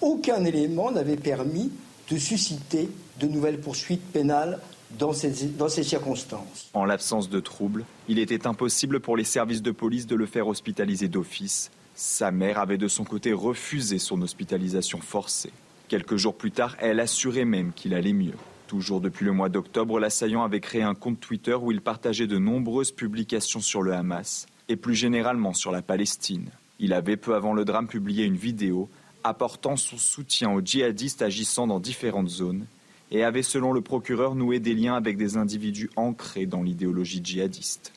[0.00, 1.70] aucun élément n'avait permis
[2.10, 2.88] de susciter
[3.20, 4.58] de nouvelles poursuites pénales
[4.98, 6.70] dans ces, dans ces, circonstances.
[6.72, 10.48] En l'absence de troubles, il était impossible pour les services de police de le faire
[10.48, 15.50] hospitaliser d'office sa mère avait de son côté refusé son hospitalisation forcée.
[15.88, 18.34] Quelques jours plus tard, elle assurait même qu'il allait mieux.
[18.66, 22.36] Toujours depuis le mois d'octobre, l'assaillant avait créé un compte Twitter où il partageait de
[22.36, 26.50] nombreuses publications sur le Hamas et plus généralement sur la Palestine.
[26.78, 28.90] Il avait peu avant le drame publié une vidéo
[29.24, 32.66] apportant son soutien aux djihadistes agissant dans différentes zones
[33.10, 37.92] et avait selon le procureur noué des liens avec des individus ancrés dans l'idéologie djihadiste.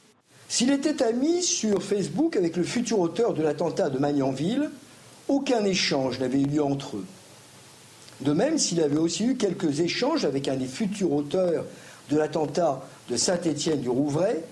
[0.51, 4.71] S'il était ami sur Facebook avec le futur auteur de l'attentat de Magnanville,
[5.27, 7.05] aucun échange n'avait eu lieu entre eux.
[8.21, 11.65] De même, s'il avait aussi eu quelques échanges avec un des futurs auteurs
[12.09, 14.43] de l'attentat de Saint-Étienne du Rouvray,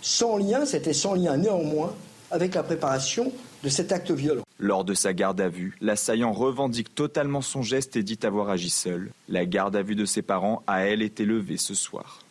[0.00, 1.94] sans lien, c'était sans lien néanmoins
[2.30, 3.30] avec la préparation
[3.62, 4.44] de cet acte violent.
[4.58, 8.70] Lors de sa garde à vue, l'assaillant revendique totalement son geste et dit avoir agi
[8.70, 9.10] seul.
[9.28, 12.21] La garde à vue de ses parents a, elle, été levée ce soir.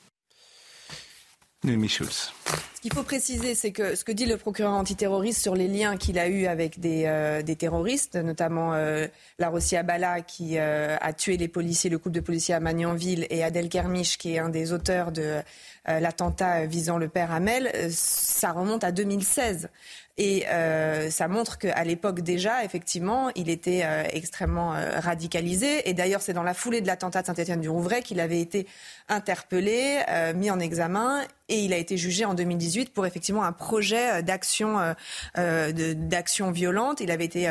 [2.74, 5.95] Ce qu'il faut préciser, c'est que ce que dit le procureur antiterroriste sur les liens
[5.95, 9.06] qu'il a eus avec des, euh, terroristes, notamment euh,
[9.38, 13.43] Larossi Abala qui euh, a tué les policiers, le couple de policiers à Magnanville, et
[13.43, 15.41] Adel Kermiche qui est un des auteurs de
[15.88, 19.69] l'attentat visant le père Hamel, ça remonte à 2016.
[20.17, 25.89] Et euh, ça montre qu'à l'époque déjà, effectivement, il était euh, extrêmement euh, radicalisé.
[25.89, 28.67] Et d'ailleurs, c'est dans la foulée de l'attentat de Saint-Étienne-du-Rouvray qu'il avait été
[29.10, 30.00] interpellé,
[30.36, 34.95] mis en examen, et il a été jugé en 2018 pour effectivement un projet d'action
[35.36, 37.02] d'action violente.
[37.02, 37.50] Il avait été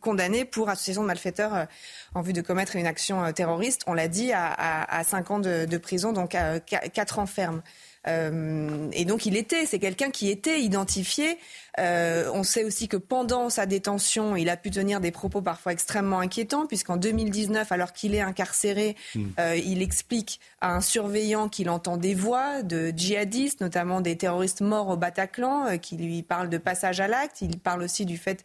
[0.00, 1.66] condamné pour association de malfaiteurs
[2.14, 3.82] en vue de commettre une action terroriste.
[3.88, 7.26] On l'a dit à, à, à 5 ans de, de prison, donc à 4 ans
[7.26, 7.60] ferme.
[8.06, 11.38] Euh, et donc il était, c'est quelqu'un qui était identifié.
[11.78, 15.72] Euh, on sait aussi que pendant sa détention, il a pu tenir des propos parfois
[15.72, 19.24] extrêmement inquiétants, puisqu'en 2019, alors qu'il est incarcéré, mmh.
[19.38, 24.60] euh, il explique à un surveillant qu'il entend des voix de djihadistes, notamment des terroristes
[24.60, 27.42] morts au Bataclan, qui lui parlent de passage à l'acte.
[27.42, 28.44] Il parle aussi du fait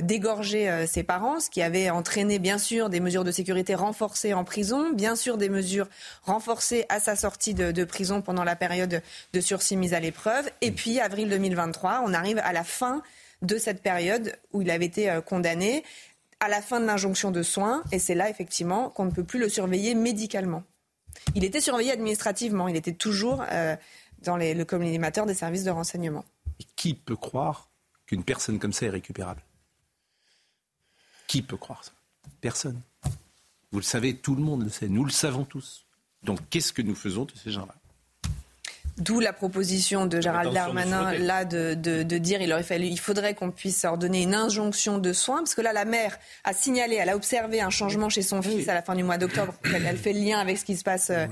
[0.00, 4.44] d'égorger ses parents, ce qui avait entraîné bien sûr des mesures de sécurité renforcées en
[4.44, 5.88] prison, bien sûr des mesures
[6.22, 8.89] renforcées à sa sortie de, de prison pendant la période
[9.32, 10.50] de sursis mise à l'épreuve.
[10.60, 13.02] Et puis, avril 2023, on arrive à la fin
[13.42, 15.84] de cette période où il avait été euh, condamné,
[16.40, 19.38] à la fin de l'injonction de soins, et c'est là effectivement qu'on ne peut plus
[19.38, 20.62] le surveiller médicalement.
[21.34, 23.76] Il était surveillé administrativement, il était toujours euh,
[24.22, 26.24] dans les, le collimateur des services de renseignement.
[26.58, 27.68] Et qui peut croire
[28.06, 29.42] qu'une personne comme ça est récupérable?
[31.26, 31.92] Qui peut croire ça?
[32.40, 32.80] Personne.
[33.70, 35.86] Vous le savez, tout le monde le sait, nous le savons tous.
[36.22, 37.74] Donc qu'est-ce que nous faisons de ces gens-là?
[39.00, 43.00] D'où la proposition de Gérald Darmanin là de, de, de, dire il aurait fallu, il
[43.00, 46.52] faudrait qu'on puisse leur donner une injonction de soins parce que là la mère a
[46.52, 49.54] signalé, elle a observé un changement chez son fils à la fin du mois d'octobre.
[49.74, 51.26] Elle, elle, fait le lien avec ce qui se passe euh,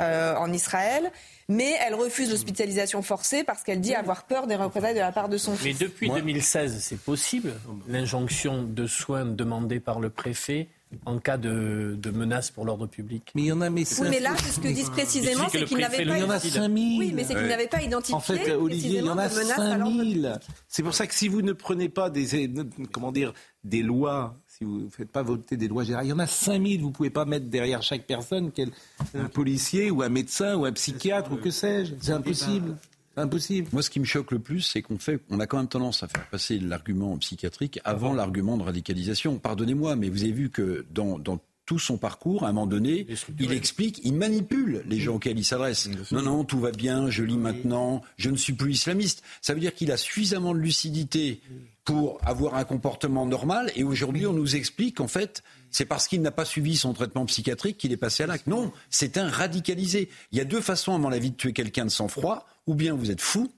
[0.00, 1.10] euh, en Israël.
[1.48, 5.28] Mais elle refuse l'hospitalisation forcée parce qu'elle dit avoir peur des représailles de la part
[5.28, 5.78] de son fils.
[5.80, 7.52] Mais depuis Moi, 2016, c'est possible,
[7.88, 10.68] l'injonction de soins demandée par le préfet
[11.06, 13.30] en cas de, de menace pour l'ordre public.
[13.34, 15.78] Mais il y en a, mais Oui, mais là, ce que disent précisément, c'est qu'ils
[15.78, 16.18] n'avaient pas.
[16.18, 16.98] Il y en a 5000.
[16.98, 18.14] Oui, mais c'est qu'ils n'avaient pas identifié.
[18.14, 20.40] En fait, Olivier, il y en a 5000.
[20.68, 22.50] C'est pour ça que si vous ne prenez pas des,
[22.90, 23.32] comment dire,
[23.64, 26.26] des lois, si vous ne faites pas voter des lois générales, il y en a
[26.26, 26.80] 5000.
[26.80, 28.70] Vous ne pouvez pas mettre derrière chaque personne quel,
[29.14, 31.94] un policier ou un médecin ou un psychiatre ou que sais-je.
[32.00, 32.76] C'est impossible.
[33.16, 33.68] Impossible.
[33.72, 36.02] Moi, ce qui me choque le plus, c'est qu'on fait, on a quand même tendance
[36.02, 39.38] à faire passer l'argument psychiatrique avant l'argument de radicalisation.
[39.38, 43.06] Pardonnez-moi, mais vous avez vu que dans, dans tout son parcours, à un moment donné,
[43.38, 45.88] il explique, il manipule les gens auxquels il s'adresse.
[46.10, 49.22] Non, non, tout va bien, je lis maintenant, je ne suis plus islamiste.
[49.40, 51.40] Ça veut dire qu'il a suffisamment de lucidité
[51.84, 53.70] pour avoir un comportement normal.
[53.76, 57.26] Et aujourd'hui, on nous explique qu'en fait, c'est parce qu'il n'a pas suivi son traitement
[57.26, 58.46] psychiatrique qu'il est passé à l'acte.
[58.46, 60.08] Non, c'est un radicalisé.
[60.32, 62.46] Il y a deux façons, à mon avis, de tuer quelqu'un de sang-froid.
[62.66, 63.50] Ou bien vous êtes fou,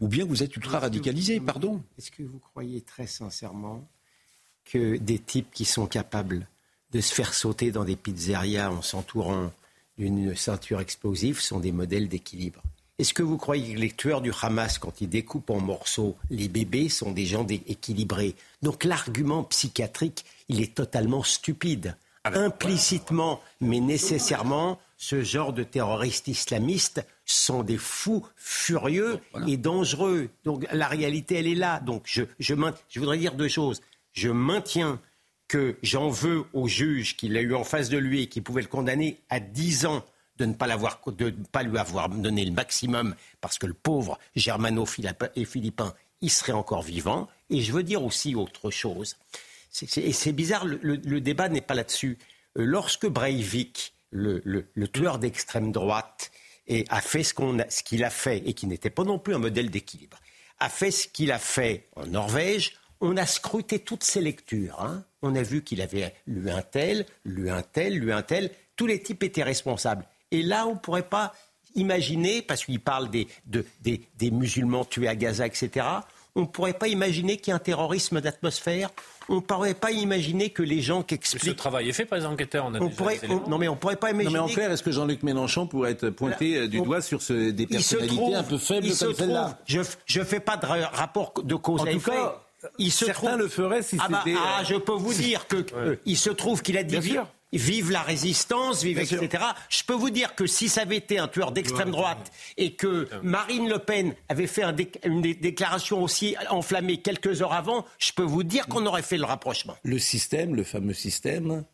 [0.00, 1.82] ou bien vous êtes ultra radicalisé, pardon.
[1.98, 3.88] Est-ce que vous croyez très sincèrement
[4.64, 6.46] que des types qui sont capables
[6.92, 9.52] de se faire sauter dans des pizzerias en s'entourant
[9.98, 12.62] d'une ceinture explosive sont des modèles d'équilibre
[12.98, 16.48] Est-ce que vous croyez que les tueurs du Hamas, quand ils découpent en morceaux les
[16.48, 18.34] bébés, sont des gens équilibrés?
[18.62, 21.96] Donc l'argument psychiatrique, il est totalement stupide.
[22.24, 29.56] Ah ben, Implicitement, mais nécessairement, ce genre de terroristes islamistes sont des fous furieux et
[29.56, 30.28] dangereux.
[30.44, 31.80] Donc la réalité, elle est là.
[31.80, 32.54] Donc je, je,
[32.88, 33.80] je voudrais dire deux choses.
[34.12, 35.00] Je maintiens
[35.48, 38.62] que j'en veux au juge qu'il a eu en face de lui et qui pouvait
[38.62, 40.04] le condamner à 10 ans
[40.38, 44.18] de ne pas, de ne pas lui avoir donné le maximum parce que le pauvre
[44.34, 44.84] Germano
[45.34, 47.28] et Philippin, il serait encore vivant.
[47.50, 49.16] Et je veux dire aussi autre chose.
[49.96, 52.18] et c'est bizarre, le, débat n'est pas là-dessus.
[52.58, 56.30] Euh, lorsque Breivik, le, tueur d'extrême droite,
[56.88, 60.18] a fait ce qu'il a fait, et qui n'était pas non plus un modèle d'équilibre,
[60.58, 64.80] a fait ce qu'il a fait en Norvège, on a scruté toutes ses lectures.
[64.80, 65.04] Hein.
[65.22, 68.50] On a vu qu'il avait lu un tel, lu un tel, lu un tel.
[68.76, 70.06] Tous les types étaient responsables.
[70.30, 71.34] Et là, on ne pourrait pas
[71.74, 75.86] imaginer, parce qu'il parle des, des, musulmans tués à Gaza, etc.,
[76.34, 78.90] on ne pourrait pas imaginer qu'il y ait un terrorisme d'atmosphère.
[79.30, 81.44] On ne pourrait pas imaginer que les gens qui expliquent.
[81.44, 82.70] Ce travail est fait par les enquêteurs.
[82.78, 84.34] On, pourrait, non, mais on pourrait pas imaginer.
[84.34, 87.22] Non, mais en clair, est-ce que Jean-Luc Mélenchon pourrait être pointé euh, du doigt sur
[87.22, 89.58] ce, des personnalités un peu faibles comme celle-là?
[89.64, 92.45] Je ne fais pas de rapport de cause en tout cas,
[92.78, 94.38] il se Certains le feraient si ah bah, c'était.
[94.38, 97.18] Ah, je peux vous dire que euh, il se trouve qu'il a dit
[97.52, 99.44] vive la résistance, vive etc.
[99.68, 103.08] Je peux vous dire que si ça avait été un tueur d'extrême droite et que
[103.22, 104.62] Marine Le Pen avait fait
[105.04, 109.24] une déclaration aussi enflammée quelques heures avant, je peux vous dire qu'on aurait fait le
[109.24, 109.76] rapprochement.
[109.82, 111.64] Le système, le fameux système,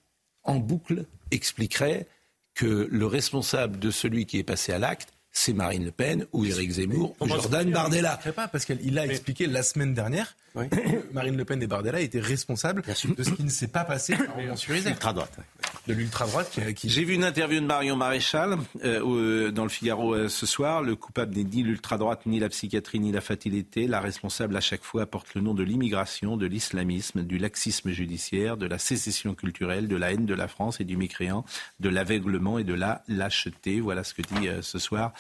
[0.45, 2.07] en boucle, expliquerait
[2.55, 6.45] que le responsable de celui qui est passé à l'acte c'est Marine Le Pen ou
[6.45, 8.21] Éric Zemmour ou Jordan Bardella.
[8.37, 12.21] Pas parce qu'il a expliqué la semaine dernière que Marine Le Pen et Bardella étaient
[12.21, 14.15] responsables de ce qui ne s'est pas passé
[14.57, 15.39] sur L'ultra-droite.
[15.87, 16.89] De l'ultra-droite qui...
[16.89, 20.83] J'ai vu une interview de Marion Maréchal euh, euh, dans le Figaro euh, ce soir.
[20.83, 23.87] Le coupable n'est ni l'ultra-droite, ni la psychiatrie, ni la fatalité.
[23.87, 28.57] La responsable à chaque fois porte le nom de l'immigration, de l'islamisme, du laxisme judiciaire,
[28.57, 31.45] de la sécession culturelle, de la haine de la France et du mécréant,
[31.81, 33.81] de l'aveuglement et de la lâcheté.
[33.81, 35.15] Voilà ce que dit ce soir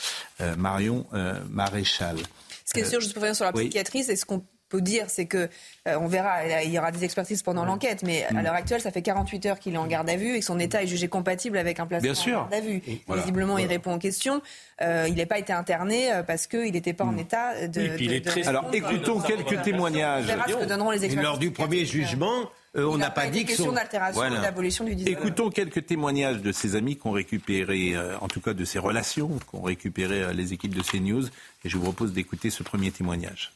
[0.57, 2.17] Marion euh, Maréchal.
[2.65, 5.07] Ce qui est sûr, juste pour revenir sur la psychiatrie, c'est ce qu'on peut dire,
[5.09, 5.49] c'est que
[5.87, 8.43] euh, on verra, il y aura des expertises pendant l'enquête, mais à mm.
[8.43, 10.59] l'heure actuelle, ça fait 48 heures qu'il est en garde à vue et que son
[10.59, 12.83] état est jugé compatible avec un placement en garde à vue.
[13.09, 14.41] Visiblement, il répond aux questions.
[14.81, 17.19] il n'a pas été interné parce qu'il n'était pas en mm.
[17.19, 18.49] état de.
[18.49, 20.25] Alors, écoutons quelques témoignages.
[20.25, 21.23] On verra ce que donneront les expertises.
[21.23, 22.49] Lors du premier jugement.
[22.75, 23.73] Euh, on n'a pas, dit que son...
[23.73, 28.41] d'altération d'abolition du Écoutons quelques témoignages de ses amis qui ont récupéré, euh, en tout
[28.41, 31.27] cas de ses relations, qu'ont récupéré euh, les équipes de CNews.
[31.65, 33.53] Et je vous propose d'écouter ce premier témoignage.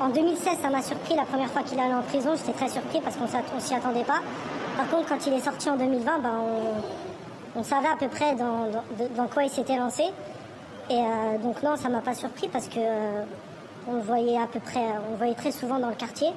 [0.00, 2.34] En 2016, ça m'a surpris la première fois qu'il allait en prison.
[2.36, 4.22] J'étais très surpris parce qu'on ne s'y attendait pas.
[4.76, 6.40] Par contre, quand il est sorti en 2020, ben,
[7.54, 10.04] on, savait à peu près dans, quoi il s'était lancé.
[10.88, 11.02] Et
[11.42, 12.80] donc non, ça m'a pas surpris parce que
[13.88, 16.28] on le voyait à peu près, on le voyait très souvent dans le quartier.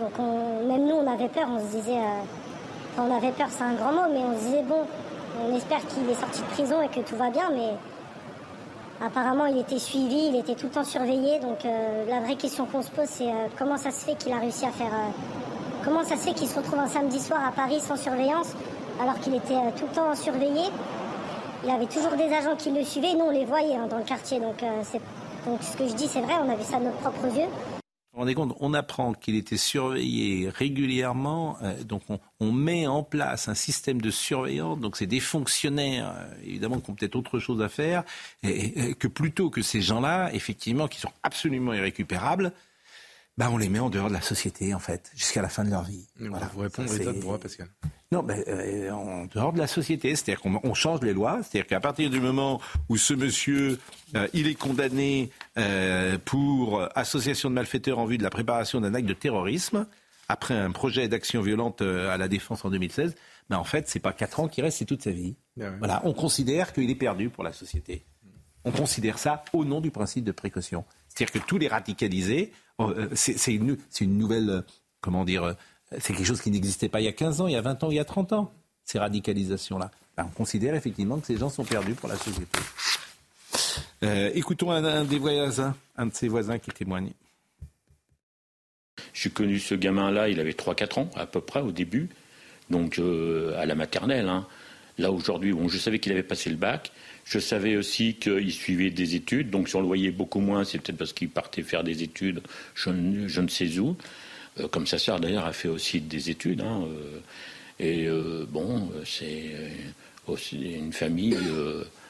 [0.00, 3.74] Donc même nous, on avait peur, on se disait, euh, on avait peur, c'est un
[3.74, 4.86] grand mot, mais on se disait, bon,
[5.44, 7.74] on espère qu'il est sorti de prison et que tout va bien, mais
[9.04, 11.40] apparemment, il était suivi, il était tout le temps surveillé.
[11.40, 14.32] Donc euh, la vraie question qu'on se pose, c'est euh, comment ça se fait qu'il
[14.32, 14.92] a réussi à faire...
[15.84, 18.54] comment ça se fait qu'il se retrouve un samedi soir à Paris sans surveillance,
[19.02, 20.62] alors qu'il était tout le temps surveillé?
[21.64, 24.04] Il avait toujours des agents qui le suivaient, nous, on les voyait hein, dans le
[24.04, 24.38] quartier.
[24.38, 24.62] Donc,
[25.44, 27.48] donc ce que je dis, c'est vrai, on a vu ça de nos propres yeux
[28.18, 32.02] on apprend qu'il était surveillé régulièrement, euh, donc
[32.40, 36.90] on, met en place un système de surveillance, donc c'est des fonctionnaires, euh, évidemment, qui
[36.90, 38.04] ont peut-être autre chose à faire,
[38.42, 42.52] et, que plutôt que ces gens-là, effectivement, qui sont absolument irrécupérables,
[43.38, 45.70] bah, on les met en dehors de la société, en fait, jusqu'à la fin de
[45.70, 46.08] leur vie.
[46.18, 46.50] voilà.
[46.52, 47.68] Vous répondre l'état de droit, Pascal.
[48.10, 51.78] Non, mais euh, en dehors de la société, c'est-à-dire qu'on change les lois, c'est-à-dire qu'à
[51.78, 53.78] partir du moment où ce monsieur,
[54.16, 58.92] euh, il est condamné euh, pour association de malfaiteurs en vue de la préparation d'un
[58.92, 59.86] acte de terrorisme,
[60.28, 63.14] après un projet d'action violente à la défense en 2016,
[63.50, 65.36] ben en fait, c'est pas quatre ans qui restent, c'est toute sa vie.
[65.60, 68.04] Ah voilà, on considère qu'il est perdu pour la société.
[68.64, 70.84] On considère ça au nom du principe de précaution.
[71.08, 74.64] C'est-à-dire que tous les radicalisés, oh, c'est une, nouvelle,
[75.00, 75.54] comment dire,
[75.98, 77.84] c'est quelque chose qui n'existait pas il y a 15 ans, il y a 20
[77.84, 78.52] ans, il y a 30 ans,
[78.84, 79.90] ces radicalisations-là.
[80.16, 82.58] Ben, on considère effectivement que ces gens sont perdus pour la société.
[84.02, 87.10] Euh, écoutons un, des voisins, un de ses voisins qui témoigne.
[89.12, 92.08] J'ai connu ce gamin-là, il avait 3-4 ans à peu près au début,
[92.70, 94.28] donc euh, à la maternelle.
[94.28, 94.46] Hein.
[94.98, 96.92] Là aujourd'hui, bon, je savais qu'il avait passé le bac.
[97.28, 99.50] Je savais aussi qu'il suivait des études.
[99.50, 102.40] Donc si on le voyait beaucoup moins, c'est peut-être parce qu'il partait faire des études,
[102.74, 103.96] je, ne sais où.
[104.58, 106.62] Euh, comme sa sœur d'ailleurs a fait aussi des études.
[106.62, 107.20] Hein, euh,
[107.80, 109.50] et euh, bon, c'est
[110.52, 111.36] une famille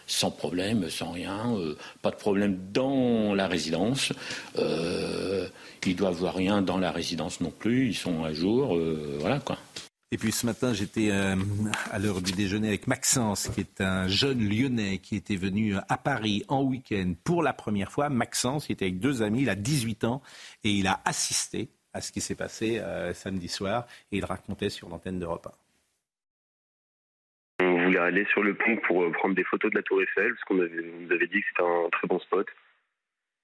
[0.07, 1.55] sans problème, sans rien,
[2.01, 4.13] pas de problème dans la résidence.
[4.57, 7.89] ils doivent voir rien dans la résidence non plus.
[7.89, 8.79] Ils sont à jour,
[9.19, 9.59] voilà quoi.
[10.11, 11.37] Et puis ce matin, j'étais euh,
[11.91, 15.99] à l'heure du déjeuner avec Maxence, qui est un jeune lyonnais qui était venu à
[15.99, 18.09] Paris en week-end pour la première fois.
[18.09, 20.23] Maxence, il était avec deux amis, il a 18 ans
[20.65, 24.71] et il a assisté à ce qui s'est passé euh, samedi soir et il racontait
[24.71, 25.49] sur l'antenne d'Europe
[27.61, 27.67] 1.
[27.67, 30.33] On voulait aller sur le pont pour euh, prendre des photos de la Tour Eiffel
[30.33, 32.47] parce qu'on nous avait dit que c'était un très bon spot.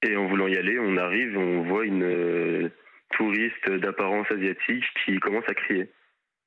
[0.00, 2.70] Et en voulant y aller, on arrive, on voit une
[3.10, 5.90] touriste d'apparence asiatique qui commence à crier.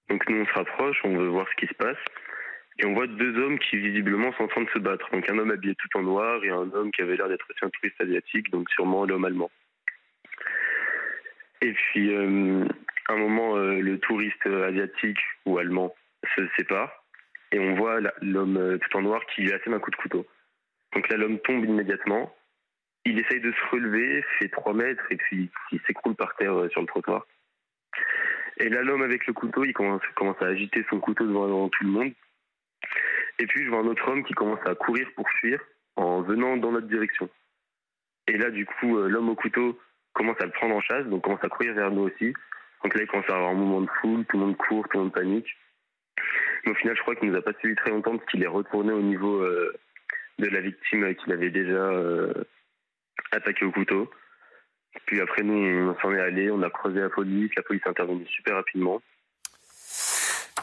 [0.10, 1.98] Donc nous on se rapproche, on veut voir ce qui se passe.
[2.80, 5.10] Et on voit deux hommes qui visiblement sont en train de se battre.
[5.12, 7.66] Donc un homme habillé tout en noir et un homme qui avait l'air d'être aussi
[7.66, 9.50] un touriste asiatique, donc sûrement l'homme allemand.
[11.62, 12.66] Et puis euh,
[13.08, 15.96] à un moment, euh, le touriste asiatique ou allemand
[16.36, 17.04] se sépare
[17.52, 20.28] et on voit l'homme euh, tout en noir qui lui assène un coup de couteau.
[20.94, 22.34] Donc là l'homme tombe immédiatement.
[23.06, 26.82] Il essaye de se relever, fait trois mètres et puis il s'écroule par terre sur
[26.82, 27.26] le trottoir.
[28.60, 30.02] Et là, l'homme avec le couteau, il commence,
[30.42, 32.12] à agiter son couteau devant, tout le monde.
[33.40, 35.60] Et puis, je vois un autre homme qui commence à courir pour fuir
[35.96, 37.30] en venant dans notre direction.
[38.28, 39.80] Et là, du coup, euh, l'homme au couteau
[40.14, 42.34] commence à le prendre en chasse, donc commence à courir vers nous aussi.
[42.84, 44.98] Donc là, il commence à avoir un mouvement de foule, tout le monde court, tout
[44.98, 45.48] le monde panique.
[46.66, 48.48] Mais au final, je crois qu'il nous a pas suivi très longtemps parce qu'il est
[48.48, 49.74] retourné au niveau euh,
[50.40, 52.34] de la victime qu'il avait déjà euh,
[53.32, 54.10] attaqué au couteau.
[55.06, 57.90] Puis après, nous, on s'en est allé, on a creusé la police, la police est
[57.90, 59.02] intervenue super rapidement.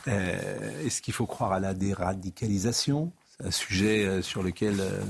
[0.09, 3.13] Euh, est-ce qu'il faut croire à la déradicalisation?
[3.31, 5.01] C'est un sujet euh, sur lequel euh,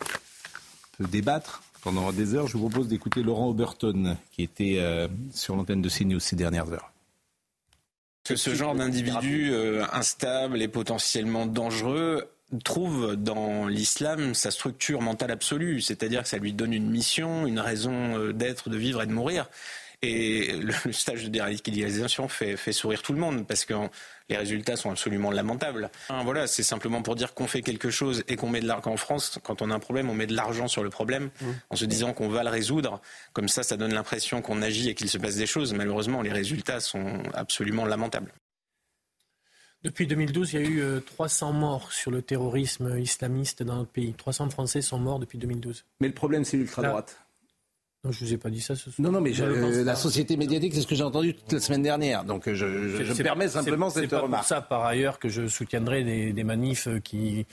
[0.00, 2.46] on peut débattre pendant des heures.
[2.46, 4.78] Je vous propose d'écouter Laurent Oberton, qui était
[5.32, 6.92] sur l'antenne de CNews ces dernières heures.
[8.24, 9.52] Que ce genre d'individu
[9.92, 16.52] instable et potentiellement dangereux trouve dans l'islam sa structure mentale absolue, c'est-à-dire que ça lui
[16.52, 19.48] donne une mission, une raison euh, d'être, de vivre et de mourir.
[20.04, 23.74] Et le stage de déradicalisation fait, fait sourire tout le monde parce que
[24.28, 25.90] les résultats sont absolument lamentables.
[26.24, 28.96] Voilà, c'est simplement pour dire qu'on fait quelque chose et qu'on met de l'argent en
[28.96, 29.38] France.
[29.44, 31.46] Quand on a un problème, on met de l'argent sur le problème mmh.
[31.70, 33.00] en se disant qu'on va le résoudre.
[33.32, 35.72] Comme ça, ça donne l'impression qu'on agit et qu'il se passe des choses.
[35.72, 38.32] Malheureusement, les résultats sont absolument lamentables.
[39.84, 43.90] Depuis 2012, il y a eu 300 euh, morts sur le terrorisme islamiste dans notre
[43.90, 44.12] pays.
[44.12, 45.84] 300 Français sont morts depuis 2012.
[46.00, 47.18] Mais le problème, c'est l'ultra-droite.
[48.04, 48.94] Non, je ne vous ai pas dit ça ce soir.
[48.98, 49.32] Non, non, mais
[49.84, 52.24] la société médiatique, c'est ce que j'ai entendu toute la semaine dernière.
[52.24, 54.44] Donc je, je, me permets simplement cette remarque.
[54.44, 57.46] C'est pour ça, par ailleurs, que je soutiendrai des, manifs qui,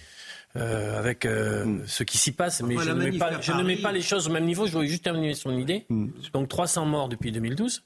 [0.55, 1.83] euh, avec euh, hmm.
[1.85, 2.63] ce qui s'y passe.
[2.63, 4.65] Mais je, ne mets, pas, je ne mets, pas, les choses au même niveau.
[4.65, 5.85] Je voulais juste terminer son idée.
[5.89, 6.07] Hmm.
[6.33, 7.83] Donc 300 morts depuis 2012.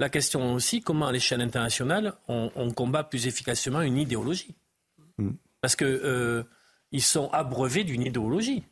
[0.00, 4.54] La question aussi, comment à l'échelle internationale, on, combat plus efficacement une idéologie
[5.18, 5.30] mm.
[5.60, 6.42] Parce qu'ils euh,
[6.98, 8.64] sont abreuvés d'une idéologie.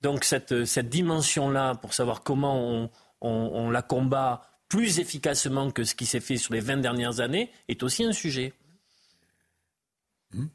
[0.00, 2.88] Donc cette, cette dimension-là, pour savoir comment
[3.20, 7.50] on, la combat plus efficacement que ce qui s'est fait sur les 20 dernières années,
[7.66, 8.52] est aussi un sujet.
[10.32, 10.46] Mm.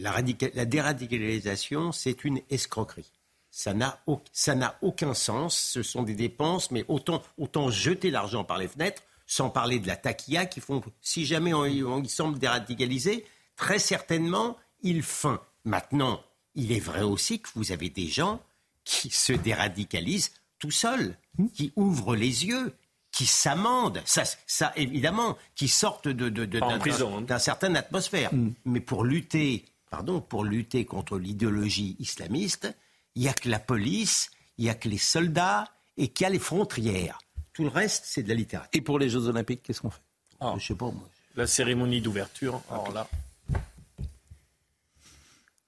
[0.00, 0.22] la,
[0.54, 3.13] la déradicalisation, c'est une escroquerie.
[3.56, 5.56] Ça n'a, aucun sens.
[5.56, 9.86] Ce sont des dépenses, mais autant, autant jeter l'argent par les fenêtres, sans parler de
[9.86, 15.40] la taquilla qui font, si jamais on, y semble déradicaliser, très certainement, il feint.
[15.64, 16.20] Maintenant,
[16.56, 18.40] il est vrai aussi que vous avez des gens
[18.82, 21.16] qui se déradicalisent tout seuls,
[21.54, 22.74] qui ouvrent les yeux,
[23.12, 27.20] qui s'amendent, ça, ça évidemment, qui sortent de, de, hein.
[27.20, 28.34] d'un, certain atmosphère.
[28.34, 28.50] Hmm.
[28.64, 32.74] Mais pour lutter, pardon, pour lutter contre l'idéologie islamiste,
[33.14, 36.26] il n'y a que la police, il n'y a que les soldats et qu'il y
[36.26, 37.18] a les frontières.
[37.52, 38.70] Tout le reste, c'est de la littérature.
[38.72, 40.02] Et pour les Jeux Olympiques, qu'est-ce qu'on fait?
[40.40, 40.54] Ah.
[40.58, 41.08] Je sais pas, moi.
[41.36, 43.08] La cérémonie d'ouverture, alors là.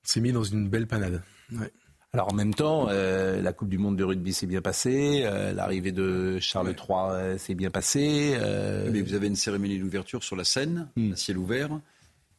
[0.02, 1.22] C'est mis dans une belle panade.
[2.12, 5.52] Alors en même temps, euh, la Coupe du Monde de rugby s'est bien passée, euh,
[5.52, 8.38] l'arrivée de Charles III euh, s'est bien passée.
[8.90, 11.12] Mais vous avez une cérémonie d'ouverture sur la scène, hmm.
[11.12, 11.68] à ciel ouvert.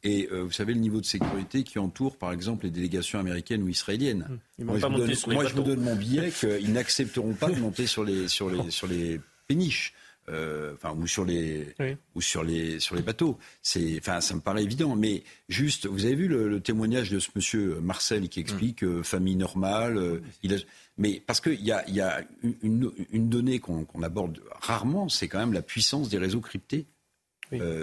[0.04, 3.62] Et euh, vous savez le niveau de sécurité qui entoure, par exemple, les délégations américaines
[3.62, 4.38] ou israéliennes.
[4.58, 8.70] moi, je, vous donne, mon billet qu'ils n'accepteront pas de monter sur les, sur les,
[8.70, 9.94] sur les péniches.
[10.30, 11.74] Euh, enfin, ou sur les
[12.14, 13.38] ou sur les sur les bateaux.
[13.62, 14.94] C'est, enfin, ça me paraît évident.
[14.94, 19.36] Mais juste, vous avez vu le, témoignage de ce monsieur Marcel qui explique euh, famille
[19.36, 20.20] normale.
[20.42, 20.62] il
[20.98, 22.20] mais parce qu'il y a, y a
[22.62, 26.84] une, une donnée qu'on aborde rarement, c'est quand même la puissance des réseaux cryptés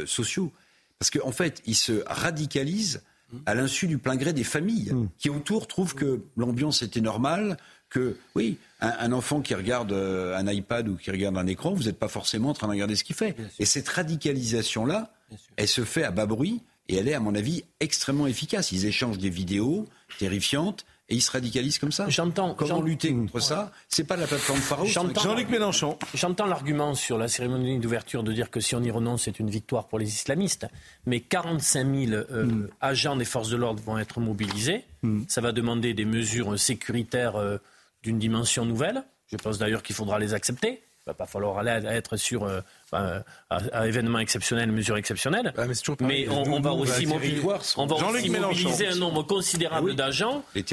[0.06, 0.54] sociaux.
[1.00, 3.02] Parce qu'en fait, ils se radicalisent
[3.46, 5.10] à l'insu du plein gré des familles Mm.
[5.18, 7.58] qui autour trouvent que l'ambiance était normale,
[7.89, 11.74] que oui, un, un enfant qui regarde euh, un iPad ou qui regarde un écran,
[11.74, 13.36] vous n'êtes pas forcément en train de regarder ce qu'il fait.
[13.60, 15.12] Et cette radicalisation-là,
[15.58, 18.72] elle se fait à bas bruit et elle est, à mon avis, extrêmement efficace.
[18.72, 19.88] Ils échangent des vidéos
[20.20, 22.10] terrifiantes et ils se radicalisent comme ça.
[22.10, 22.56] J'entends.
[22.56, 24.86] Comment lutter contre ça C'est pas la plateforme Pharos.
[24.86, 25.97] J'entends- Jean-Luc Mélenchon.
[26.14, 29.49] J'entends l'argument sur la cérémonie d'ouverture de dire que si on y renonce, c'est une
[29.49, 30.66] victoire pour les islamistes.
[31.06, 32.70] Mais 45 000 euh, Mm.
[32.82, 34.84] agents des forces de l'ordre vont être mobilisés.
[35.28, 37.58] Ça va demander des mesures sécuritaires euh,
[38.01, 39.03] d'une dimension nouvelle.
[39.32, 40.82] Je pense d'ailleurs qu'il faudra les accepter.
[41.08, 45.53] Il va pas falloir aller à- être sur euh, à, à événements exceptionnels, mesures exceptionnelles.
[45.56, 45.66] Ah,
[46.01, 47.43] mais on, on va aussi, mobiliser,
[47.78, 49.95] on va aussi un nombre considérable oui.
[49.95, 50.64] d'agents et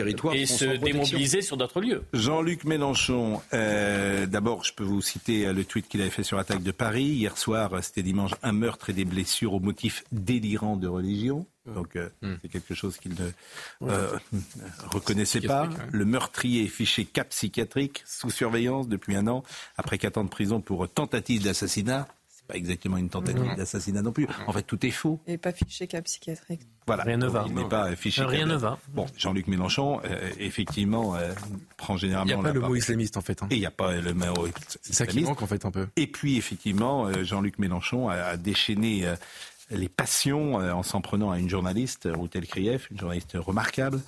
[0.46, 2.04] se démobiliser sur d'autres lieux.
[2.14, 6.38] Jean-Luc Mélenchon, euh, d'abord, je peux vous citer euh, le tweet qu'il avait fait sur
[6.38, 7.04] Attaque de Paris.
[7.04, 11.44] Hier soir, c'était dimanche, un meurtre et des blessures au motif délirant de religion.
[11.66, 12.08] Donc, euh,
[12.42, 13.30] c'est quelque chose qu'il ne
[13.88, 14.18] euh,
[14.90, 15.66] reconnaissait pas.
[15.68, 15.74] Ouais.
[15.92, 19.44] Le meurtrier est fiché cap psychiatrique, sous surveillance depuis un an,
[19.76, 22.08] après quatre ans de prison pour tentative d'assassinat.
[22.28, 24.26] C'est pas exactement une tentative d'assassinat non plus.
[24.48, 25.20] En fait, tout est faux.
[25.28, 26.62] Et pas fiché cas psychiatrique.
[26.88, 27.04] Voilà.
[27.04, 27.44] Rien ne va.
[27.46, 28.24] Il n'est pas fiché.
[28.24, 28.78] Rien cap- ne va.
[28.88, 31.32] Bon, Jean-Luc Mélenchon, euh, effectivement, euh,
[31.76, 33.40] prend Il généralement n'y a pas la le part- mot islamiste en fait.
[33.44, 33.46] hein.
[33.50, 34.24] et il n'y a pas le mot
[34.80, 35.28] C'est ça qui islamiste.
[35.28, 35.86] manque en fait un peu.
[35.94, 39.14] Et puis, effectivement, euh, Jean-Luc Mélenchon a, a déchaîné euh,
[39.72, 44.00] les passions euh, en s'en prenant à une journaliste, Ruth Elkrief, une journaliste remarquable.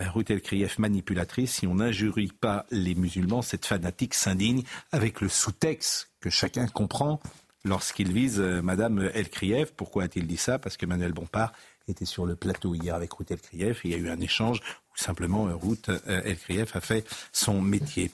[0.00, 1.52] Euh, Ruth Elkrief, manipulatrice.
[1.52, 4.62] Si on n'injurie pas les musulmans, cette fanatique s'indigne
[4.92, 7.20] avec le sous-texte que chacun comprend
[7.64, 9.72] lorsqu'il vise euh, Madame Elkrief.
[9.72, 10.58] Pourquoi a-t-il dit ça?
[10.58, 11.52] Parce que Manuel Bompard
[11.88, 13.80] était sur le plateau hier avec Ruth Elkrief.
[13.84, 18.10] Il y a eu un échange où simplement Ruth Elkrief a fait son métier.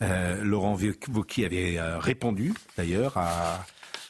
[0.00, 0.78] Laurent
[1.12, 3.66] Wauquiez avait répondu d'ailleurs à,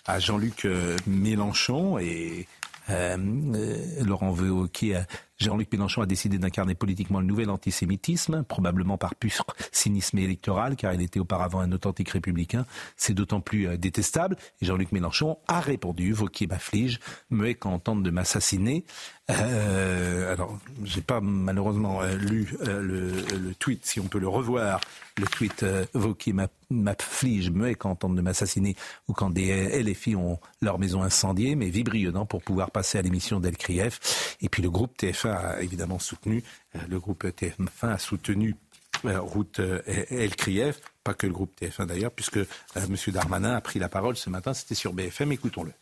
[0.08, 2.48] à Jean-Luc euh, Mélenchon et
[2.90, 3.16] euh,
[3.54, 5.02] euh, Laurent Wauquiez,
[5.38, 10.92] Jean-Luc Mélenchon a décidé d'incarner politiquement le nouvel antisémitisme, probablement par pur cynisme électoral, car
[10.94, 12.66] il était auparavant un authentique républicain.
[12.96, 14.36] C'est d'autant plus euh, détestable.
[14.60, 16.98] Et Jean-Luc Mélenchon a répondu Vauquiez m'afflige,
[17.30, 18.84] muet quand tente de m'assassiner.
[19.30, 24.80] Euh, alors, j'ai pas malheureusement euh, lu le, tweet, si on peut le revoir,
[25.18, 28.74] le tweet Vauquiez m'a- m'afflige, muet quand tente de m'assassiner,
[29.06, 33.38] ou quand des LFI ont leur maison incendiée, mais vibrionnant pour pouvoir passer à l'émission
[33.38, 34.36] d'El Krief.
[34.40, 36.42] Et puis le groupe TF1 a évidemment soutenu,
[36.74, 38.56] euh, le groupe TF1 a soutenu
[39.04, 42.38] euh, Ruth euh, El Krief, pas que le groupe TF1 d'ailleurs, puisque
[42.74, 42.96] M.
[43.08, 45.72] Darmanin a pris la parole ce matin, c'était sur BFM, écoutons-le.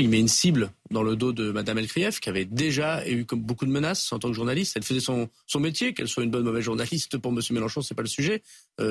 [0.00, 3.64] Il met une cible dans le dos de Madame Elkrief, qui avait déjà eu beaucoup
[3.64, 4.76] de menaces en tant que journaliste.
[4.76, 7.16] Elle faisait son, son métier, qu'elle soit une bonne ou mauvaise journaliste.
[7.18, 8.42] Pour Monsieur Mélenchon, c'est pas le sujet.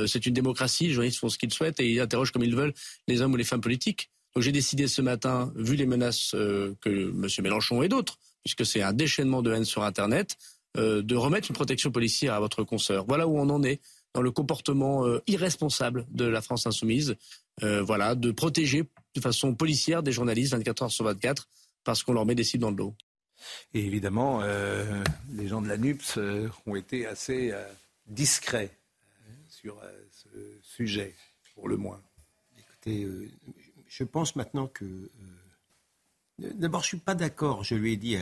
[0.08, 0.88] C'est une démocratie.
[0.88, 2.74] Les journalistes font ce qu'ils souhaitent et ils interrogent comme ils veulent
[3.08, 4.10] les hommes ou les femmes politiques.
[4.34, 8.18] Donc j'ai décidé ce matin, vu les menaces que Monsieur Mélenchon et d'autres,
[8.48, 10.38] puisque c'est un déchaînement de haine sur Internet,
[10.78, 13.04] euh, de remettre une protection policière à votre consoeur.
[13.06, 13.82] Voilà où on en est
[14.14, 17.18] dans le comportement euh, irresponsable de la France insoumise.
[17.62, 18.86] Euh, voilà, de protéger
[19.16, 21.50] de façon policière des journalistes 24 heures sur 24
[21.84, 22.96] parce qu'on leur met des cibles dans le dos.
[23.74, 27.62] Et évidemment, euh, les gens de la NUPS euh, ont été assez euh,
[28.08, 28.72] discrets
[29.50, 30.30] sur euh, ce
[30.64, 31.16] sujet,
[31.54, 32.02] pour le moins.
[32.58, 33.30] Écoutez, euh,
[33.90, 34.86] je pense maintenant que.
[36.40, 37.64] D'abord, je ne suis pas d'accord.
[37.64, 38.16] Je lui ai dit,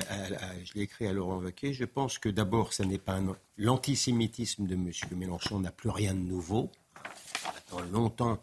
[0.63, 1.73] je l'ai écrit à Laurent Wauquiez.
[1.73, 3.19] Je pense que d'abord, ça n'est pas
[3.57, 4.89] l'antisémitisme de M.
[5.11, 6.71] Mélenchon n'a plus rien de nouveau.
[7.53, 8.39] Maintenant longtemps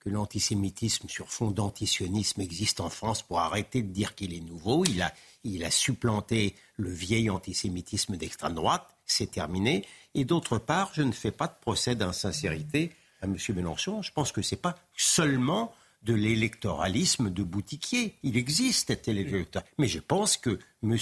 [0.00, 4.84] que l'antisémitisme sur fond d'antisionisme existe en France pour arrêter de dire qu'il est nouveau.
[4.84, 5.10] Il a,
[5.42, 8.86] il a supplanté le vieil antisémitisme d'extrême droite.
[9.06, 9.86] C'est terminé.
[10.14, 13.36] Et d'autre part, je ne fais pas de procès d'insincérité à M.
[13.54, 14.02] Mélenchon.
[14.02, 15.72] Je pense que ce n'est pas seulement
[16.04, 18.14] de l'électoralisme de boutiquier.
[18.22, 19.64] Il existe cet électorat.
[19.78, 20.96] Mais je pense que M.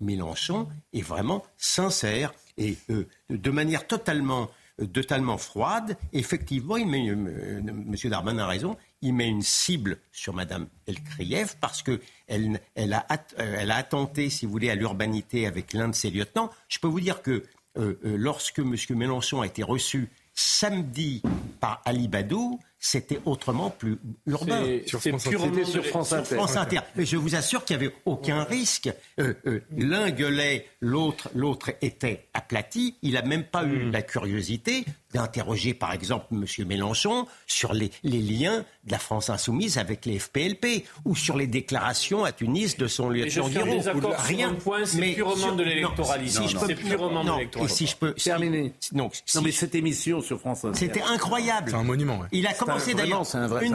[0.00, 5.96] Mélenchon est vraiment sincère et euh, de manière totalement, euh, totalement froide.
[6.12, 7.94] Effectivement, il euh, M.
[8.04, 13.74] Darmanin a raison, il met une cible sur Mme Elkrief parce qu'elle elle a, a
[13.74, 16.50] attenté, si vous voulez, à l'urbanité avec l'un de ses lieutenants.
[16.68, 17.44] Je peux vous dire que
[18.02, 18.74] lorsque M.
[18.90, 21.20] Mélenchon a été reçu samedi
[21.60, 24.62] par Ali Badou, c'était autrement plus urbain.
[24.64, 25.38] C'est- Sur France Inter.
[25.44, 26.34] C'était sur France Sur Inter.
[26.36, 26.78] France Inter.
[26.94, 28.90] Mais je vous assure qu'il n'y avait aucun risque.
[29.18, 32.96] Euh, euh, L'un gueulait, l'autre, l'autre était aplati.
[33.02, 36.44] Il n'a même pas eu la curiosité d'interroger, par exemple, M.
[36.66, 41.46] Mélenchon sur les, les liens de la France insoumise avec les FPLP ou sur les
[41.46, 43.66] déclarations à Tunis de son lieutenant Guiraud.
[43.76, 46.42] désaccord sur un point, c'est Mais purement sur- de l'électoralisme.
[46.42, 47.76] si je Non, peux- c'est purement de non, l'électoralisme.
[47.76, 48.14] Si je peux...
[48.16, 48.74] si- Terminé.
[48.92, 50.78] Non, si- Non, mais cette émission sur France Inter.
[50.78, 51.70] c'était incroyable.
[51.70, 52.18] C'est un monument.
[52.18, 52.26] ouais.
[52.32, 53.26] Il a Vraiment, d'ailleurs.
[53.26, 53.68] C'est un vrai.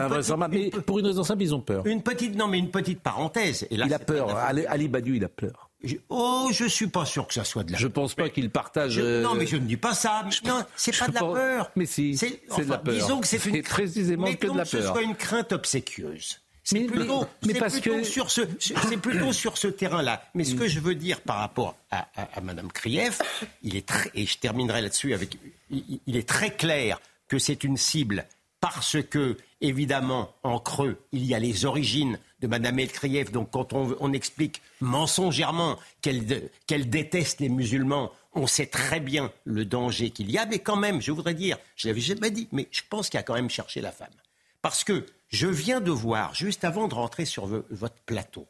[0.50, 1.86] Mais pour une raison simple, ils ont peur.
[1.86, 3.66] Une petite, non, mais une petite parenthèse.
[3.70, 4.36] Et là, Il a peur.
[4.36, 5.70] Ali, Ali Badiou, il a peur.
[5.84, 8.50] Je- oh, je suis pas sûr que ça soit de la Je pense pas qu'il
[8.50, 8.92] partage.
[8.92, 10.24] Je- euh, Non, mais je ne dis pas ça.
[10.44, 11.70] Non, c'est pas je de la pense- peur.
[11.74, 12.94] Mais si, C'est c'est de la enfin, peur.
[12.94, 14.92] Disons que c'est une précisément que de la que ce peur.
[14.92, 16.38] soit une crainte obséquieuse.
[16.64, 20.22] C'est plutôt, mais- mais parce plutôt que- sur ce, c'est plutôt sur ce terrain-là.
[20.34, 23.20] Mais ce que je veux dire par rapport à, à, à Madame Krief,
[23.64, 25.36] il est très, et je terminerai là-dessus avec,
[25.72, 28.24] il, il est très clair que c'est une cible
[28.62, 33.32] parce que, évidemment, en creux, il y a les origines de Madame Elkrieff.
[33.32, 40.10] Donc, quand on, explique mensongèrement qu'elle déteste les musulmans, on sait très bien le danger
[40.10, 40.46] qu'il y a.
[40.46, 43.24] Mais quand même, je voudrais dire, je l'avais jamais dit, mais je pense qu'il a
[43.24, 44.14] quand même cherché la femme.
[44.62, 48.46] Parce que je viens de voir, juste avant de rentrer sur vo- votre plateau,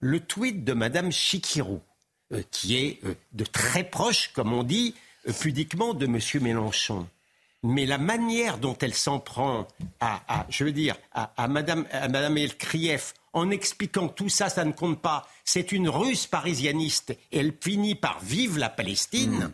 [0.00, 1.82] le tweet de Madame Chikirou,
[2.32, 4.94] euh, qui est euh, de très proche, comme on dit
[5.28, 7.06] euh, pudiquement, de Monsieur Mélenchon.
[7.62, 9.68] Mais la manière dont elle s'en prend
[10.00, 12.36] à, à- je veux dire, à, à Madame, à Madame
[13.32, 17.54] en expliquant que tout ça, ça ne compte pas, c'est une Russe parisianiste, et elle
[17.60, 19.52] finit par vivre la Palestine.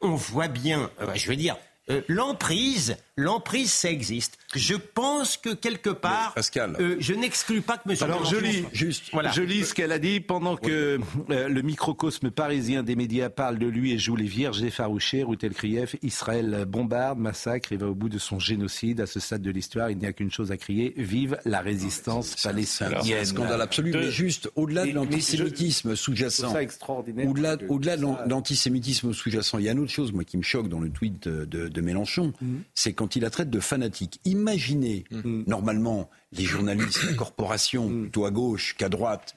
[0.00, 1.56] On voit bien, euh, je veux dire,
[1.90, 4.38] euh, l'emprise, l'emprise, ça existe.
[4.54, 6.76] Je pense que quelque part, Pascal.
[6.80, 9.30] euh, je n'exclus pas que Monsieur Alors je lis, Juste, Voilà.
[9.30, 10.98] je lis ce qu'elle a dit pendant que
[11.30, 15.22] euh, le microcosme parisien des médias parle de lui et joue les vierges effarouchées.
[15.22, 19.00] Routel Krief, Israël bombarde, massacre et va au bout de son génocide.
[19.00, 22.34] À ce stade de l'histoire, il n'y a qu'une chose à crier vive la résistance
[22.36, 23.24] C'est un palestinienne.
[23.24, 23.92] scandale absolu.
[23.94, 27.28] Mais juste, au-delà de l'antisémitisme sous-jacent, trouve ça extraordinaire.
[27.28, 30.68] au-delà, au-delà de l'antisémitisme sous-jacent, il y a une autre chose, moi, qui me choque
[30.68, 32.62] dans le tweet de, de- de Mélenchon, Mhm.
[32.74, 34.20] c'est quand il la traite de fanatique.
[34.24, 35.04] Imaginez,
[35.46, 38.02] normalement, les journalistes, la corporation, Mhm.
[38.02, 39.34] plutôt à gauche qu'à droite,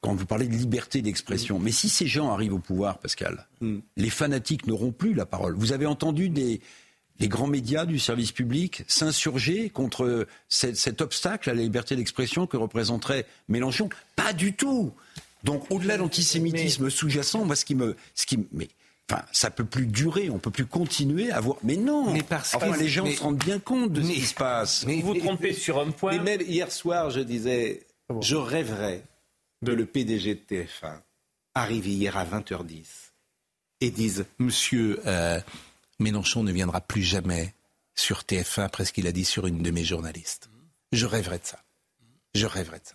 [0.00, 1.58] quand vous parlez de liberté d'expression.
[1.58, 3.46] Mais si ces gens arrivent au pouvoir, Pascal,
[3.96, 5.54] les fanatiques n'auront plus la parole.
[5.56, 6.60] Vous avez entendu des,
[7.20, 12.46] les grands médias du service public s'insurger contre cet, cet obstacle à la liberté d'expression
[12.48, 13.88] que représenterait Mélenchon?
[14.16, 14.92] Pas du tout.
[15.44, 18.68] Donc, au-delà de l'antisémitisme sous-jacent, moi, ce qui me, ce qui, me- mais,
[19.10, 21.56] enfin, ça peut plus durer, on peut plus continuer à voir.
[21.62, 22.12] Mais non.
[22.12, 24.34] Mais parce enfin, que- les gens mais- se rendent bien compte de ce qui se
[24.34, 24.84] passe.
[24.86, 26.12] Mais- Vous vous trompez sur un point.
[26.12, 27.86] Mais même hier soir, je disais,
[28.20, 29.02] je rêverais
[29.64, 31.02] que le PDG de TF1
[31.54, 33.12] arrive hier à 20h10
[33.80, 35.40] et dise Monsieur euh,
[35.98, 37.54] Mélenchon ne viendra plus jamais
[37.94, 40.48] sur TF1 après ce qu'il a dit sur une de mes journalistes.
[40.92, 41.62] Je rêverais de ça.
[42.34, 42.94] Je rêverais de ça.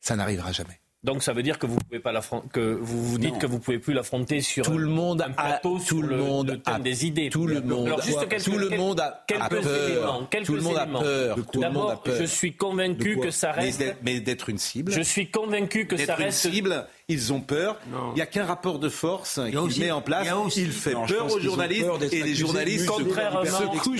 [0.00, 0.78] Ça n'arrivera jamais.
[1.04, 3.38] Donc ça veut dire que vous pouvez pas l'affronter, que vous vous dites Non.
[3.38, 6.16] que vous pouvez plus l'affronter sur Tout le monde un plateau a- sur tout le
[6.16, 7.28] monde le thème a- des idées.
[7.28, 9.88] tout le monde Alors juste a- quelques, tout le monde a- quelques a peur.
[9.90, 10.26] éléments.
[10.30, 11.00] Quelques Tout le monde a éléments.
[11.02, 11.36] peur.
[11.36, 12.16] Tout le monde a D'abord, peur.
[12.18, 13.84] je suis convaincu que ça reste.
[14.02, 14.92] Mais d'être une cible.
[14.92, 16.50] Je suis convaincu que ça une reste.
[16.50, 17.78] cible, ils ont peur.
[18.12, 19.38] Il n'y a qu'un rapport de force
[19.68, 20.26] qu'il met en place.
[20.26, 23.40] il aussi- fait Non, peur aux journalistes peur et les journalistes de se Contrairement,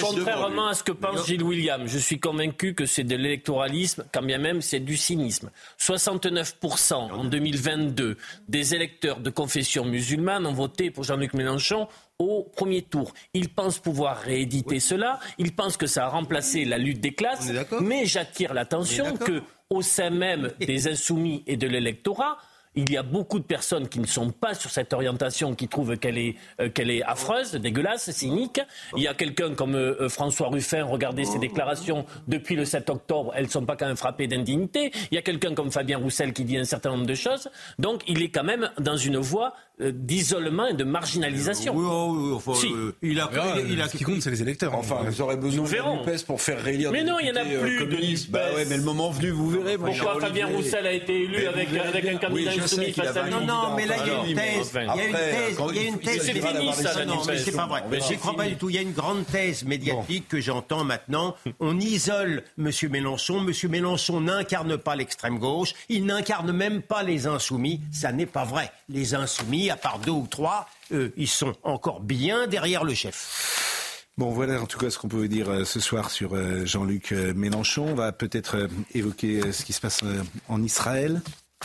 [0.00, 4.22] contrairement à ce que pense Gilles William, je suis convaincu que c'est de l'électoralisme, quand
[4.22, 5.50] bien même c'est du cynisme.
[5.78, 8.16] 69% en 2022
[8.48, 11.88] des électeurs de confession musulmane ont voté pour Jean-Luc Mélenchon
[12.18, 13.12] au premier tour.
[13.34, 17.50] Ils pensent pouvoir rééditer cela, ils pensent que ça a remplacé la lutte des classes,
[17.80, 22.38] mais j'attire l'attention que au sein même des insoumis et de l'électorat,
[22.76, 25.96] il y a beaucoup de personnes qui ne sont pas sur cette orientation, qui trouvent
[25.96, 28.60] qu'elle est, euh, qu'elle est affreuse, dégueulasse, cynique.
[28.96, 32.90] Il y a quelqu'un comme euh, euh, François Ruffin, regardez ses déclarations depuis le 7
[32.90, 34.90] octobre, elles ne sont pas quand même frappées d'indignité.
[35.10, 37.48] Il y a quelqu'un comme Fabien Roussel qui dit un certain nombre de choses.
[37.78, 41.74] Donc il est quand même dans une voie euh, d'isolement et de marginalisation.
[41.76, 42.68] Oui, oh, oui, enfin, Si.
[42.72, 43.28] euh, il a,
[43.64, 44.74] il, il a- Ce qui compte, c'est les électeurs.
[44.74, 47.44] Enfin, vous aurez besoin de NUPES pour faire réélire Mais non, il y en a
[47.44, 48.30] euh, plus de.
[48.30, 49.76] Bah ouais, mais le moment venu, vous verrez.
[49.76, 50.46] Pourquoi Fabien.
[50.46, 53.86] Roussel a été élu avec, avec un candidat Oui, insoumis face à Non, non, mais
[53.86, 54.72] là, il y a une thèse.
[54.74, 55.58] Il y a une thèse.
[55.70, 56.22] Il y a une thèse.
[56.24, 57.82] C'est fini, ça, Non, mais c'est pas vrai.
[58.08, 58.70] J'y crois pas du tout.
[58.70, 61.36] Il y a une grande thèse médiatique que j'entends maintenant.
[61.60, 62.70] On isole M.
[62.90, 63.46] Mélenchon.
[63.46, 63.70] M.
[63.70, 65.74] Mélenchon n'incarne pas l'extrême gauche.
[65.88, 67.80] Il n'incarne même pas les insoumis.
[67.92, 68.70] Ça n'est pas vrai.
[68.88, 73.74] Les insoumis, à part deux ou trois, euh, ils sont encore bien derrière le chef.
[74.16, 77.10] Bon, voilà en tout cas ce qu'on pouvait dire euh, ce soir sur euh, Jean-Luc
[77.10, 77.88] euh, Mélenchon.
[77.88, 80.04] On va peut-être évoquer ce qui se passe
[80.48, 81.20] en Israël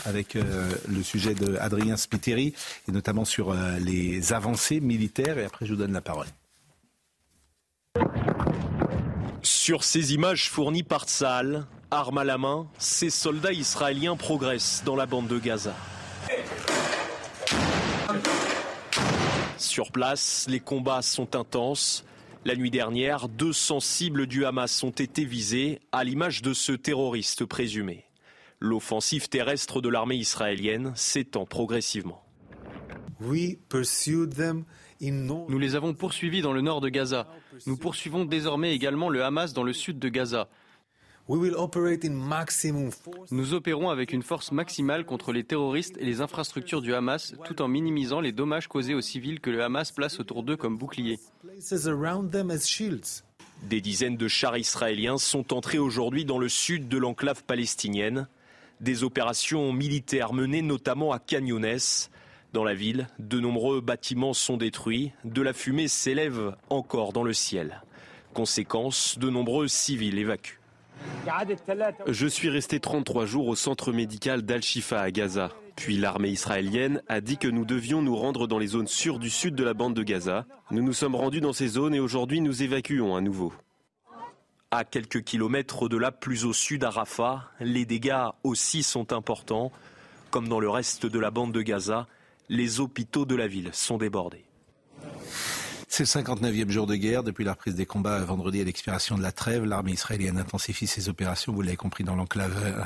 [0.06, 2.54] avec euh, le sujet d'Adrien Spiteri
[2.88, 5.38] et notamment sur euh, les avancées militaires.
[5.38, 6.26] Et après, je vous donne la parole.
[9.42, 14.96] Sur ces images fournies par Tsahal, armes à la main, ces soldats israéliens progressent dans
[14.96, 15.74] la bande de Gaza.
[19.56, 22.04] Sur place, les combats sont intenses.
[22.44, 27.44] La nuit dernière, 200 cibles du Hamas ont été visées, à l'image de ce terroriste
[27.44, 28.09] présumé.
[28.62, 32.22] L'offensive terrestre de l'armée israélienne s'étend progressivement.
[33.18, 33.58] Nous
[35.58, 37.26] les avons poursuivis dans le nord de Gaza.
[37.66, 40.50] Nous poursuivons désormais également le Hamas dans le sud de Gaza.
[43.30, 47.62] Nous opérons avec une force maximale contre les terroristes et les infrastructures du Hamas, tout
[47.62, 51.18] en minimisant les dommages causés aux civils que le Hamas place autour d'eux comme boucliers.
[53.62, 58.28] Des dizaines de chars israéliens sont entrés aujourd'hui dans le sud de l'enclave palestinienne.
[58.80, 61.78] Des opérations militaires menées notamment à Canyones.
[62.52, 65.12] Dans la ville, de nombreux bâtiments sont détruits.
[65.24, 67.82] De la fumée s'élève encore dans le ciel.
[68.32, 70.60] Conséquence, de nombreux civils évacuent.
[72.06, 75.50] Je suis resté 33 jours au centre médical d'Al-Shifa à Gaza.
[75.76, 79.30] Puis l'armée israélienne a dit que nous devions nous rendre dans les zones sûres du
[79.30, 80.46] sud de la bande de Gaza.
[80.70, 83.52] Nous nous sommes rendus dans ces zones et aujourd'hui nous évacuons à nouveau.
[84.72, 86.90] À quelques kilomètres de là, plus au sud à
[87.58, 89.72] les dégâts aussi sont importants.
[90.30, 92.06] Comme dans le reste de la bande de Gaza,
[92.48, 94.44] les hôpitaux de la ville sont débordés.
[95.88, 97.24] C'est le 59e jour de guerre.
[97.24, 101.08] Depuis la reprise des combats vendredi à l'expiration de la trêve, l'armée israélienne intensifie ses
[101.08, 102.80] opérations, vous l'avez compris, dans l'enclave euh,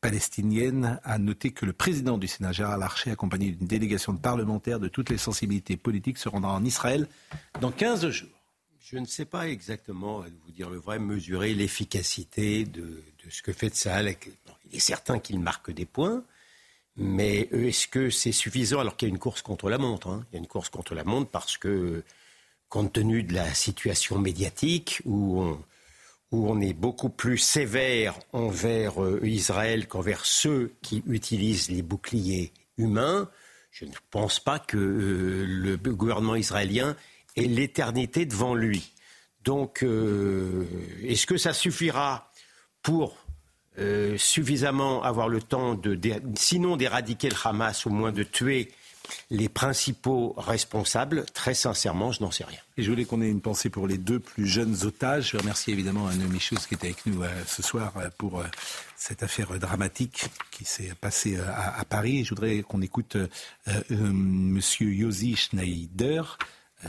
[0.00, 0.98] palestinienne.
[1.04, 4.88] A noté que le président du Sénat, Gérard Larcher, accompagné d'une délégation de parlementaires de
[4.88, 7.06] toutes les sensibilités politiques, se rendra en Israël
[7.60, 8.41] dans 15 jours.
[8.92, 13.50] Je ne sais pas exactement, à vous dire le vrai, mesurer l'efficacité de, ce que
[13.50, 14.14] fait Tsahal.
[14.70, 16.22] Il est certain qu'il marque des points.
[16.96, 18.80] Mais est-ce que c'est suffisant?
[18.80, 20.68] Alors qu'il y a une course contre la montre hein Il y a une course
[20.68, 22.04] contre la montre parce que
[22.68, 25.64] compte tenu de la situation médiatique où on,
[26.30, 32.52] où on est beaucoup plus sévère envers euh, Israël qu'envers ceux qui utilisent les boucliers
[32.76, 33.30] humains,
[33.70, 36.94] je ne pense pas que euh, le gouvernement israélien
[37.36, 38.92] ait l'éternité devant lui.
[39.44, 40.64] Donc, euh,
[41.02, 42.30] est-ce que ça suffira
[42.82, 43.16] pour
[43.78, 45.98] euh, suffisamment avoir le temps de,
[46.34, 48.70] sinon d'éradiquer le Hamas, au moins de tuer
[49.30, 52.58] les principaux responsables, très sincèrement, je n'en sais rien.
[52.76, 55.30] Et je voulais qu'on ait une pensée pour les deux plus jeunes otages.
[55.30, 58.44] Je remercie évidemment Anne Michus qui était avec nous euh, ce soir euh, pour euh,
[58.96, 62.24] cette affaire dramatique qui s'est passée à, Paris.
[62.24, 63.16] je voudrais qu'on écoute
[63.90, 66.38] Monsieur Yossi Schneider.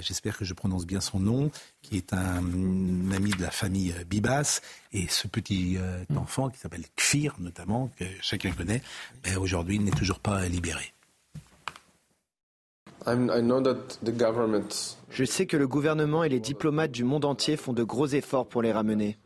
[0.02, 3.94] J'espère que je prononce bien son nom, qui est un, un ami de la famille
[4.08, 5.78] Bibas, et ce petit
[6.16, 8.82] enfant qui s'appelle Kfir notamment, que chacun connaît,
[9.24, 10.94] ben, aujourd'hui n'est toujours pas libéré.
[15.10, 18.48] Je sais que le gouvernement et les diplomates du monde entier font de gros efforts
[18.48, 19.18] pour les ramener.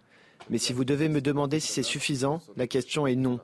[0.49, 3.39] Mais si vous devez me demander si c'est suffisant, la question est non.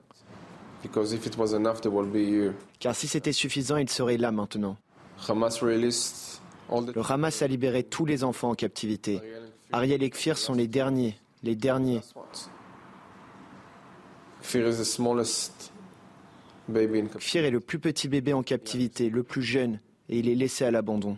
[2.80, 4.78] Car si c'était suffisant, il serait là maintenant.
[6.82, 9.22] Le Hamas a libéré tous les enfants en captivité.
[9.72, 12.02] Ariel et Kfir sont les derniers, les derniers.
[17.18, 20.66] Kfir est le plus petit bébé en captivité, le plus jeune, et il est laissé
[20.66, 21.18] à l'abandon.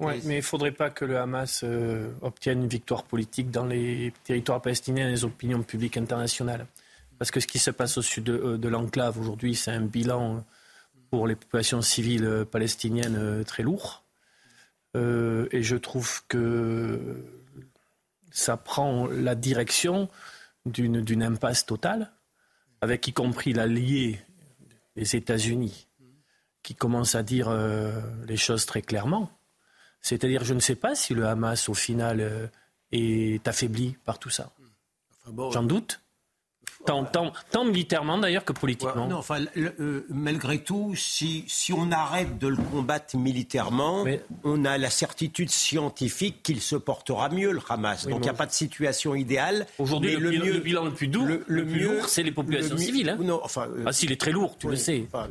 [0.00, 3.64] Ouais, mais il ne faudrait pas que le Hamas euh, obtienne une victoire politique dans
[3.64, 6.66] les territoires palestiniens et les opinions publiques internationales.
[7.22, 9.82] Parce que ce qui se passe au sud de, euh, de l'enclave aujourd'hui, c'est un
[9.82, 10.44] bilan
[11.08, 14.02] pour les populations civiles euh, palestiniennes très lourd.
[14.96, 17.24] Euh, et je trouve que
[18.32, 20.08] ça prend la direction
[20.66, 22.10] d'une impasse totale
[22.80, 24.20] avec y compris l'allié
[24.96, 25.86] des États-Unis,
[26.64, 29.30] qui commence à dire euh, les choses très clairement.
[30.00, 32.48] C'est-à-dire, je ne sais pas si le Hamas, au final, euh,
[32.90, 34.52] est affaibli par tout ça.
[35.52, 36.01] J'en doute.
[36.84, 39.06] Tant, tant, tant, militairement d'ailleurs que politiquement.
[39.06, 44.20] Non, enfin, le, euh, malgré tout, si, si on arrête de le combattre militairement, Mais...
[44.42, 48.04] on a la certitude scientifique qu'il se portera mieux, le Hamas.
[48.04, 49.66] Oui, Donc il n'y a pas de situation idéale.
[49.78, 53.10] Aujourd'hui, le, le, bilan le plus doux, le, le plus c'est les populations civiles.
[53.10, 53.18] Hein.
[53.20, 53.84] Non, enfin, euh...
[53.86, 55.04] Ah, s'il est très lourd, tu oui, le sais.
[55.12, 55.28] Enfin,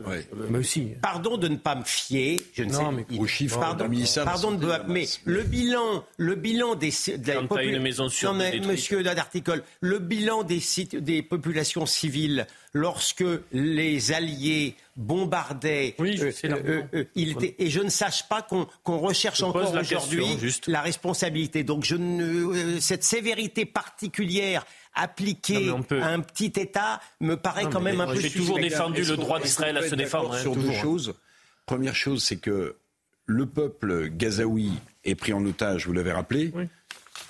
[0.49, 0.93] mais aussi.
[1.01, 2.39] Pardon de ne pas me fier.
[2.53, 3.59] Je ne non, sais mais aux chiffres.
[3.59, 3.89] Pardon,
[4.23, 6.91] pardon de mais le bilan, le bilan des.
[7.17, 11.21] De la Quand une maison sur non, mais, monsieur d'article, le bilan des sites, des
[11.21, 11.40] populations
[11.85, 15.95] civiles lorsque les Alliés bombardaient.
[15.99, 19.45] Oui, euh, euh, euh, il était, et je ne sache pas qu'on qu recherche je
[19.45, 20.25] encore aujourd'hui
[20.67, 21.63] la responsabilité.
[21.63, 26.01] Donc je ne, cette sévérité particulière appliquée non, peut...
[26.01, 28.19] à un petit État me paraît non, quand même un peu.
[28.19, 30.37] J'ai toujours défendu le droit d'Israël à se défendre.
[30.37, 30.81] Sur hein, deux toujours.
[30.81, 31.13] choses?
[31.65, 32.75] Première chose, c'est que
[33.25, 34.71] le peuple gazaoui
[35.05, 36.51] est pris en otage, vous l'avez rappelé.
[36.53, 36.67] Oui.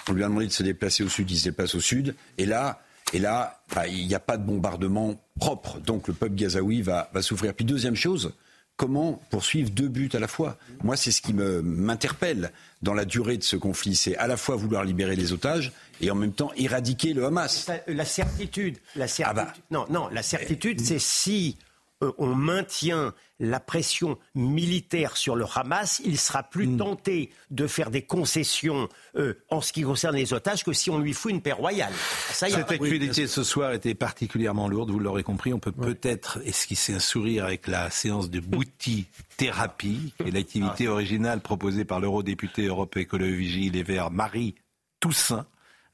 [0.09, 2.15] On lui a demandé de se déplacer au sud, il se déplace au sud.
[2.37, 2.81] Et là,
[3.13, 5.79] et là, bah, il n'y a pas de bombardement propre.
[5.79, 7.53] Donc le peuple gazaoui va, va souffrir.
[7.53, 8.33] Puis deuxième chose,
[8.77, 10.57] comment poursuivre deux buts à la fois?
[10.83, 12.51] Moi, c'est ce qui m'interpelle
[12.81, 13.95] dans la durée de ce conflit.
[13.95, 17.69] C'est à la fois vouloir libérer les otages et en même temps éradiquer le Hamas.
[17.87, 19.43] La certitude, la certitude.
[19.45, 19.53] Ah bah.
[19.69, 21.57] Non, non, la certitude, c'est si
[22.01, 23.13] euh, on maintient
[23.43, 26.77] la pression militaire sur le Hamas, il sera plus Hmm.
[26.77, 28.87] tenté de faire des concessions
[29.17, 31.91] euh, en ce qui concerne les otages que si on lui fout une paix royale.
[32.29, 35.53] Ça, y a Cette pas- actualité ce soir était particulièrement lourde, vous l'aurez compris.
[35.53, 40.87] On peut peut-être esquisser un sourire avec la séance de Bouti Thérapie, qui est l'activité
[40.87, 44.53] originale proposée par l'eurodéputé Europe Écologie Les Verts Marie
[44.99, 45.47] Toussaint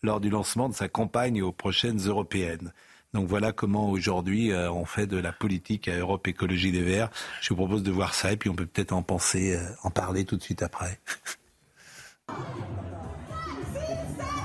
[0.04, 2.74] lors du lancement de sa campagne aux prochaines européennes.
[3.14, 7.10] Donc voilà comment aujourd'hui euh, on fait de la politique à Europe Écologie Les Verts.
[7.42, 9.90] Je vous propose de voir ça et puis on peut peut-être en penser, euh, en
[9.90, 11.00] parler tout de suite après.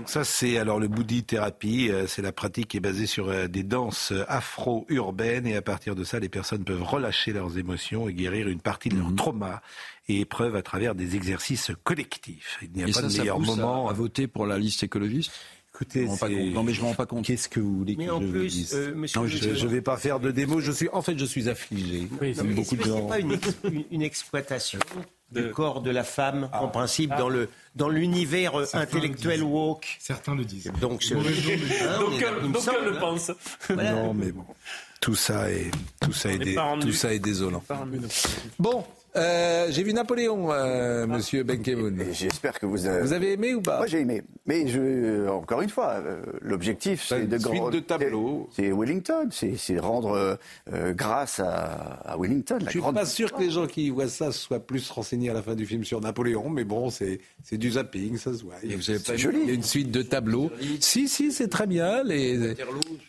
[0.00, 3.28] Donc ça c'est alors le bouddhi thérapie, euh, c'est la pratique qui est basée sur
[3.28, 7.58] euh, des danses euh, afro-urbaines et à partir de ça les personnes peuvent relâcher leurs
[7.58, 9.60] émotions et guérir une partie de leur trauma
[10.08, 12.58] et épreuves à travers des exercices collectifs.
[12.62, 14.56] Il n'y a Et pas ça, de ça meilleur pousse moment à voter pour la
[14.56, 15.32] liste écologiste?
[15.74, 16.06] Écoutez.
[16.54, 17.26] Non, mais je me rends pas compte.
[17.26, 18.74] Qu'est-ce que vous voulez Mais que en je vous plus, dise?
[18.74, 20.60] euh, monsieur Non, je ne vais pas faire de démo.
[20.60, 22.08] Je suis, en fait, je suis affligé.
[22.20, 22.96] Oui, Comme beaucoup de gens.
[23.02, 24.78] c'est pas une, ex- une- une exploitation
[25.32, 29.96] du corps de la femme, en principe, dans le dans l'univers euh, Certains intellectuel woke
[30.00, 30.72] Certains le disent.
[30.80, 33.00] Donc, mais- Hein, on est- il me semble, le hein.
[33.00, 33.30] pense.
[33.68, 33.92] Voilà.
[33.92, 34.44] Non, mais bon,
[35.00, 35.70] tout ça est,
[36.00, 37.62] tout ça est, dé- tout ça est désolant.
[38.58, 38.84] Bon,
[39.16, 41.98] euh, j'ai vu Napoléon, euh, Monsieur Benkemoun.
[42.12, 43.00] J'espère que vous avez...
[43.02, 43.78] Vous avez aimé ou pas?
[43.78, 44.22] Moi j'ai aimé.
[44.46, 48.48] Mais je, encore une fois, euh, l'objectif c'est une de suite grand- de tableaux.
[48.52, 50.34] C'est Wellington, c'est rendre euh,
[50.72, 52.58] euh, grâce à, à Wellington.
[52.60, 52.94] La Je suis grande...
[52.94, 55.66] pas sûr que les gens qui voient ça soient plus renseignés à la fin du
[55.66, 57.20] film sur Napoléon, mais bon, c'est
[57.52, 58.54] du zapping, ça se voit.
[58.80, 59.40] C'est joli.
[59.42, 60.50] Il y a une suite de tableaux?
[60.80, 62.02] Si, si, c'est très bien.
[62.04, 62.54] Les...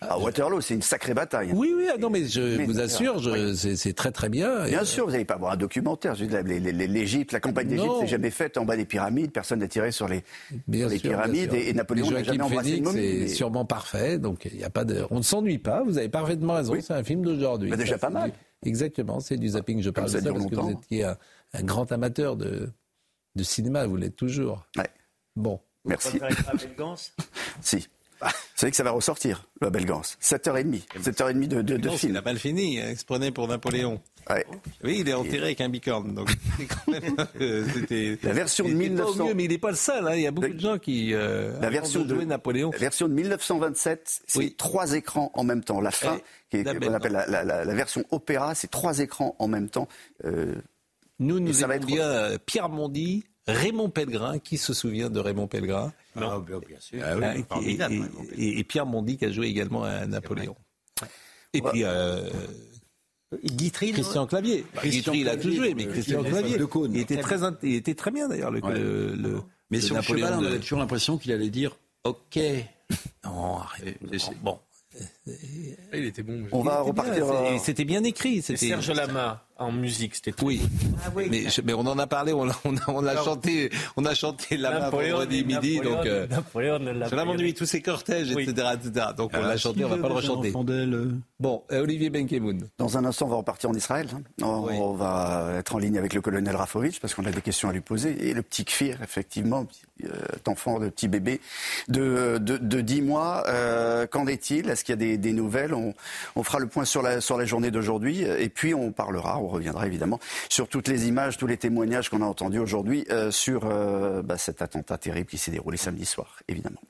[0.02, 1.52] Ah, Waterloo, c'est une sacrée bataille.
[1.54, 4.66] Oui, oui, ah non, mais je Mais- vous assure, je- c'est c'est très très bien.
[4.66, 5.91] Bien Et, sûr, vous n'allez pas voir un documentaire.
[6.04, 8.76] Je veux dire, les- les- les- L'Égypte, la campagne d'Égypte, c'est jamais faite en bas
[8.78, 9.32] des pyramides.
[9.32, 10.24] Personne n'a tiré sur les,
[10.68, 11.52] Bien sur les sûr, bien pyramides.
[11.52, 11.60] sûr.
[11.60, 13.00] Et, et Napoléon n'a jamais embrassé une momie.
[13.00, 15.84] est mais- sûrement parfait, donc il y a pas de, on ne s'ennuie pas.
[15.84, 16.76] Vous avez parfaitement raison.
[16.82, 17.70] C'est un film d'aujourd'hui.
[17.70, 18.32] Bah, déjà Ça, pas c'est mal.
[18.32, 19.82] du- Exactement, c'est du zapping.
[19.82, 20.80] Je parle ça de ça parce que vous longtemps.
[20.84, 21.18] étiez un,
[21.54, 22.70] un grand amateur de,
[23.36, 23.86] de cinéma.
[23.88, 24.66] Vous l'êtes toujours.
[24.78, 24.88] Ouais.
[25.36, 25.60] Bon.
[25.86, 26.20] Merci.
[27.62, 27.88] Si.
[28.24, 30.17] Vous savez que ça va ressortir, la belle Gance.
[30.22, 30.82] 7h30.
[31.01, 32.11] 7h30 de, de, de Non, film.
[32.13, 32.80] Il a mal fini.
[32.80, 33.99] hein, il se prenait pour Napoléon.
[34.30, 34.45] Ouais.
[34.84, 36.13] Oui, il est enterré avec un bicorne.
[36.13, 37.65] Donc c'est quand même, euh,
[38.22, 39.24] La version de il était pas 1900.
[39.24, 40.07] au mieux, mais il n'est pas le seul.
[40.07, 41.13] hein, Il y a beaucoup de gens qui.
[41.15, 42.69] euh, La version de, Napoléon.
[42.72, 45.82] la version de 1927, c'est trois écrans en même temps.
[45.82, 48.69] La fin, Eh, qui est, la qu'on appelle la, la- la- la version opéra, c'est
[48.69, 49.88] trois écrans en même temps.
[50.26, 50.53] Euh,
[51.19, 54.38] Nous, nous aimons être- bien euh, Pierre Mondy, Raymond Pellegrin.
[54.38, 55.91] Qui se souvient de Raymond Pellegrin?
[56.16, 57.01] Ah, bien, bien sûr.
[57.05, 60.05] Ah oui, Ah, et- et, Raymond et- et Pierre Mondy qui a joué également à
[60.05, 60.55] Napoléon.
[61.53, 62.30] Et puis euh,
[63.43, 64.66] Guitry, Christian Clavier.
[64.74, 66.93] Bah, Christian Guitry, il a tout joué, mais euh, Christian qui est Clavier, de Cône.
[66.93, 68.74] il était très, il était très bien d'ailleurs le, Ouais.
[68.78, 71.78] le- le- Mais le sur le Napoléon cheval, on avait toujours l'impression qu'il allait dire
[72.03, 72.39] OK.
[73.24, 73.97] Non, arrête.
[74.43, 74.59] Bon.
[75.28, 76.45] Il était bon.
[76.51, 77.26] on va repartir.
[77.32, 78.41] euh, C'était bien écrit.
[78.41, 80.59] C'était Serge Lama en musique, c'était très Oui,
[81.05, 83.11] Ah oui, mais, je- mais on en a parlé, on, l'a- on a, on a
[83.11, 87.53] Alors, chanté, on a chanté là-bas vendredi midi, Napoléon, donc euh, Napoléon l'a cela m'ennuie
[87.53, 88.49] tous ces cortèges, Oui.
[88.49, 89.05] etc., etc.
[89.15, 90.51] Donc on l'a chanté, on va pas le rechanter.
[91.39, 92.67] Bon, euh, Olivier Benkemoun.
[92.80, 94.07] Dans un instant, on va repartir en Israël.
[94.15, 94.22] hein.
[94.41, 94.74] On, Oui.
[94.80, 97.74] on va être en ligne avec le colonel Rafovitch parce qu'on a des questions à
[97.74, 98.30] lui poser.
[98.30, 100.09] Et le petit Kfir, effectivement, petit, euh,
[100.47, 101.39] enfant, de petit bébé
[101.88, 103.43] de, de, de 10 mois.
[103.47, 104.69] Euh, Qu'en est-il?
[104.72, 105.74] Est-ce qu'il y a des, des nouvelles
[106.36, 108.22] on, fera le point sur la, journée d'aujourd'hui.
[108.22, 112.22] Et puis on parlera, on reviendra évidemment sur toutes les images, tous les témoignages qu'on
[112.22, 116.38] a entendus aujourd'hui euh, sur euh, bah, cet attentat terrible qui s'est déroulé samedi soir,
[116.47, 116.82] évidemment.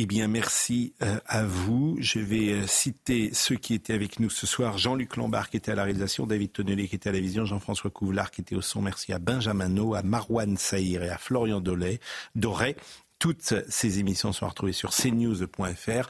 [0.00, 1.96] Eh bien, merci euh, à vous.
[1.98, 4.78] Je vais citer ceux qui étaient avec nous ce soir.
[4.78, 7.90] Jean-Luc Lombard qui était à la réalisation, David Tonnelé qui était à la vision, Jean-François
[7.90, 8.80] Couvlar qui était au son.
[8.80, 11.98] Merci à Benjamin No, à Marwan Saïr et à Florian Dolay,
[12.36, 12.76] Doré.
[13.18, 16.08] Toutes ces émissions sont retrouvées sur cnews.fr.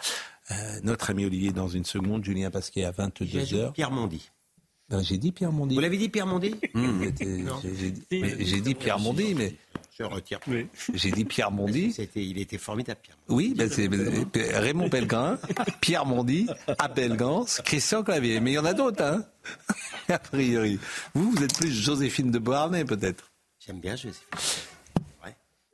[0.50, 3.72] Euh, notre ami Olivier dans une seconde, Julien Pasquet à 22h.
[3.72, 4.30] Pierre Mondy.
[4.88, 5.74] Ben, j'ai dit Pierre Mondy.
[5.74, 7.60] Vous l'avez dit, Pierre Mondy C'était- Non.
[7.62, 9.54] j'ai- dit- mais J'ai dit Pierre Mondy, mais
[9.98, 10.40] Je retire.
[10.94, 11.92] j'ai dit Pierre Mondy.
[11.92, 13.18] C'était, il était formidable, Pierre.
[13.28, 13.86] Oui, ben c'est
[14.58, 15.38] Raymond Pellegrin,
[15.82, 16.46] Pierre Mondy,
[16.78, 18.40] Abel Gans, Christian Clavier.
[18.40, 19.26] Mais il y en a d'autres, hein
[20.08, 20.78] A priori.
[21.12, 24.24] Vous, vous êtes plus Joséphine de Beauharnais, peut-être J'aime bien Joséphine.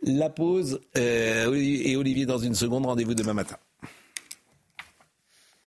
[0.07, 2.85] La pause euh, et Olivier dans une seconde.
[2.85, 3.57] Rendez-vous demain matin.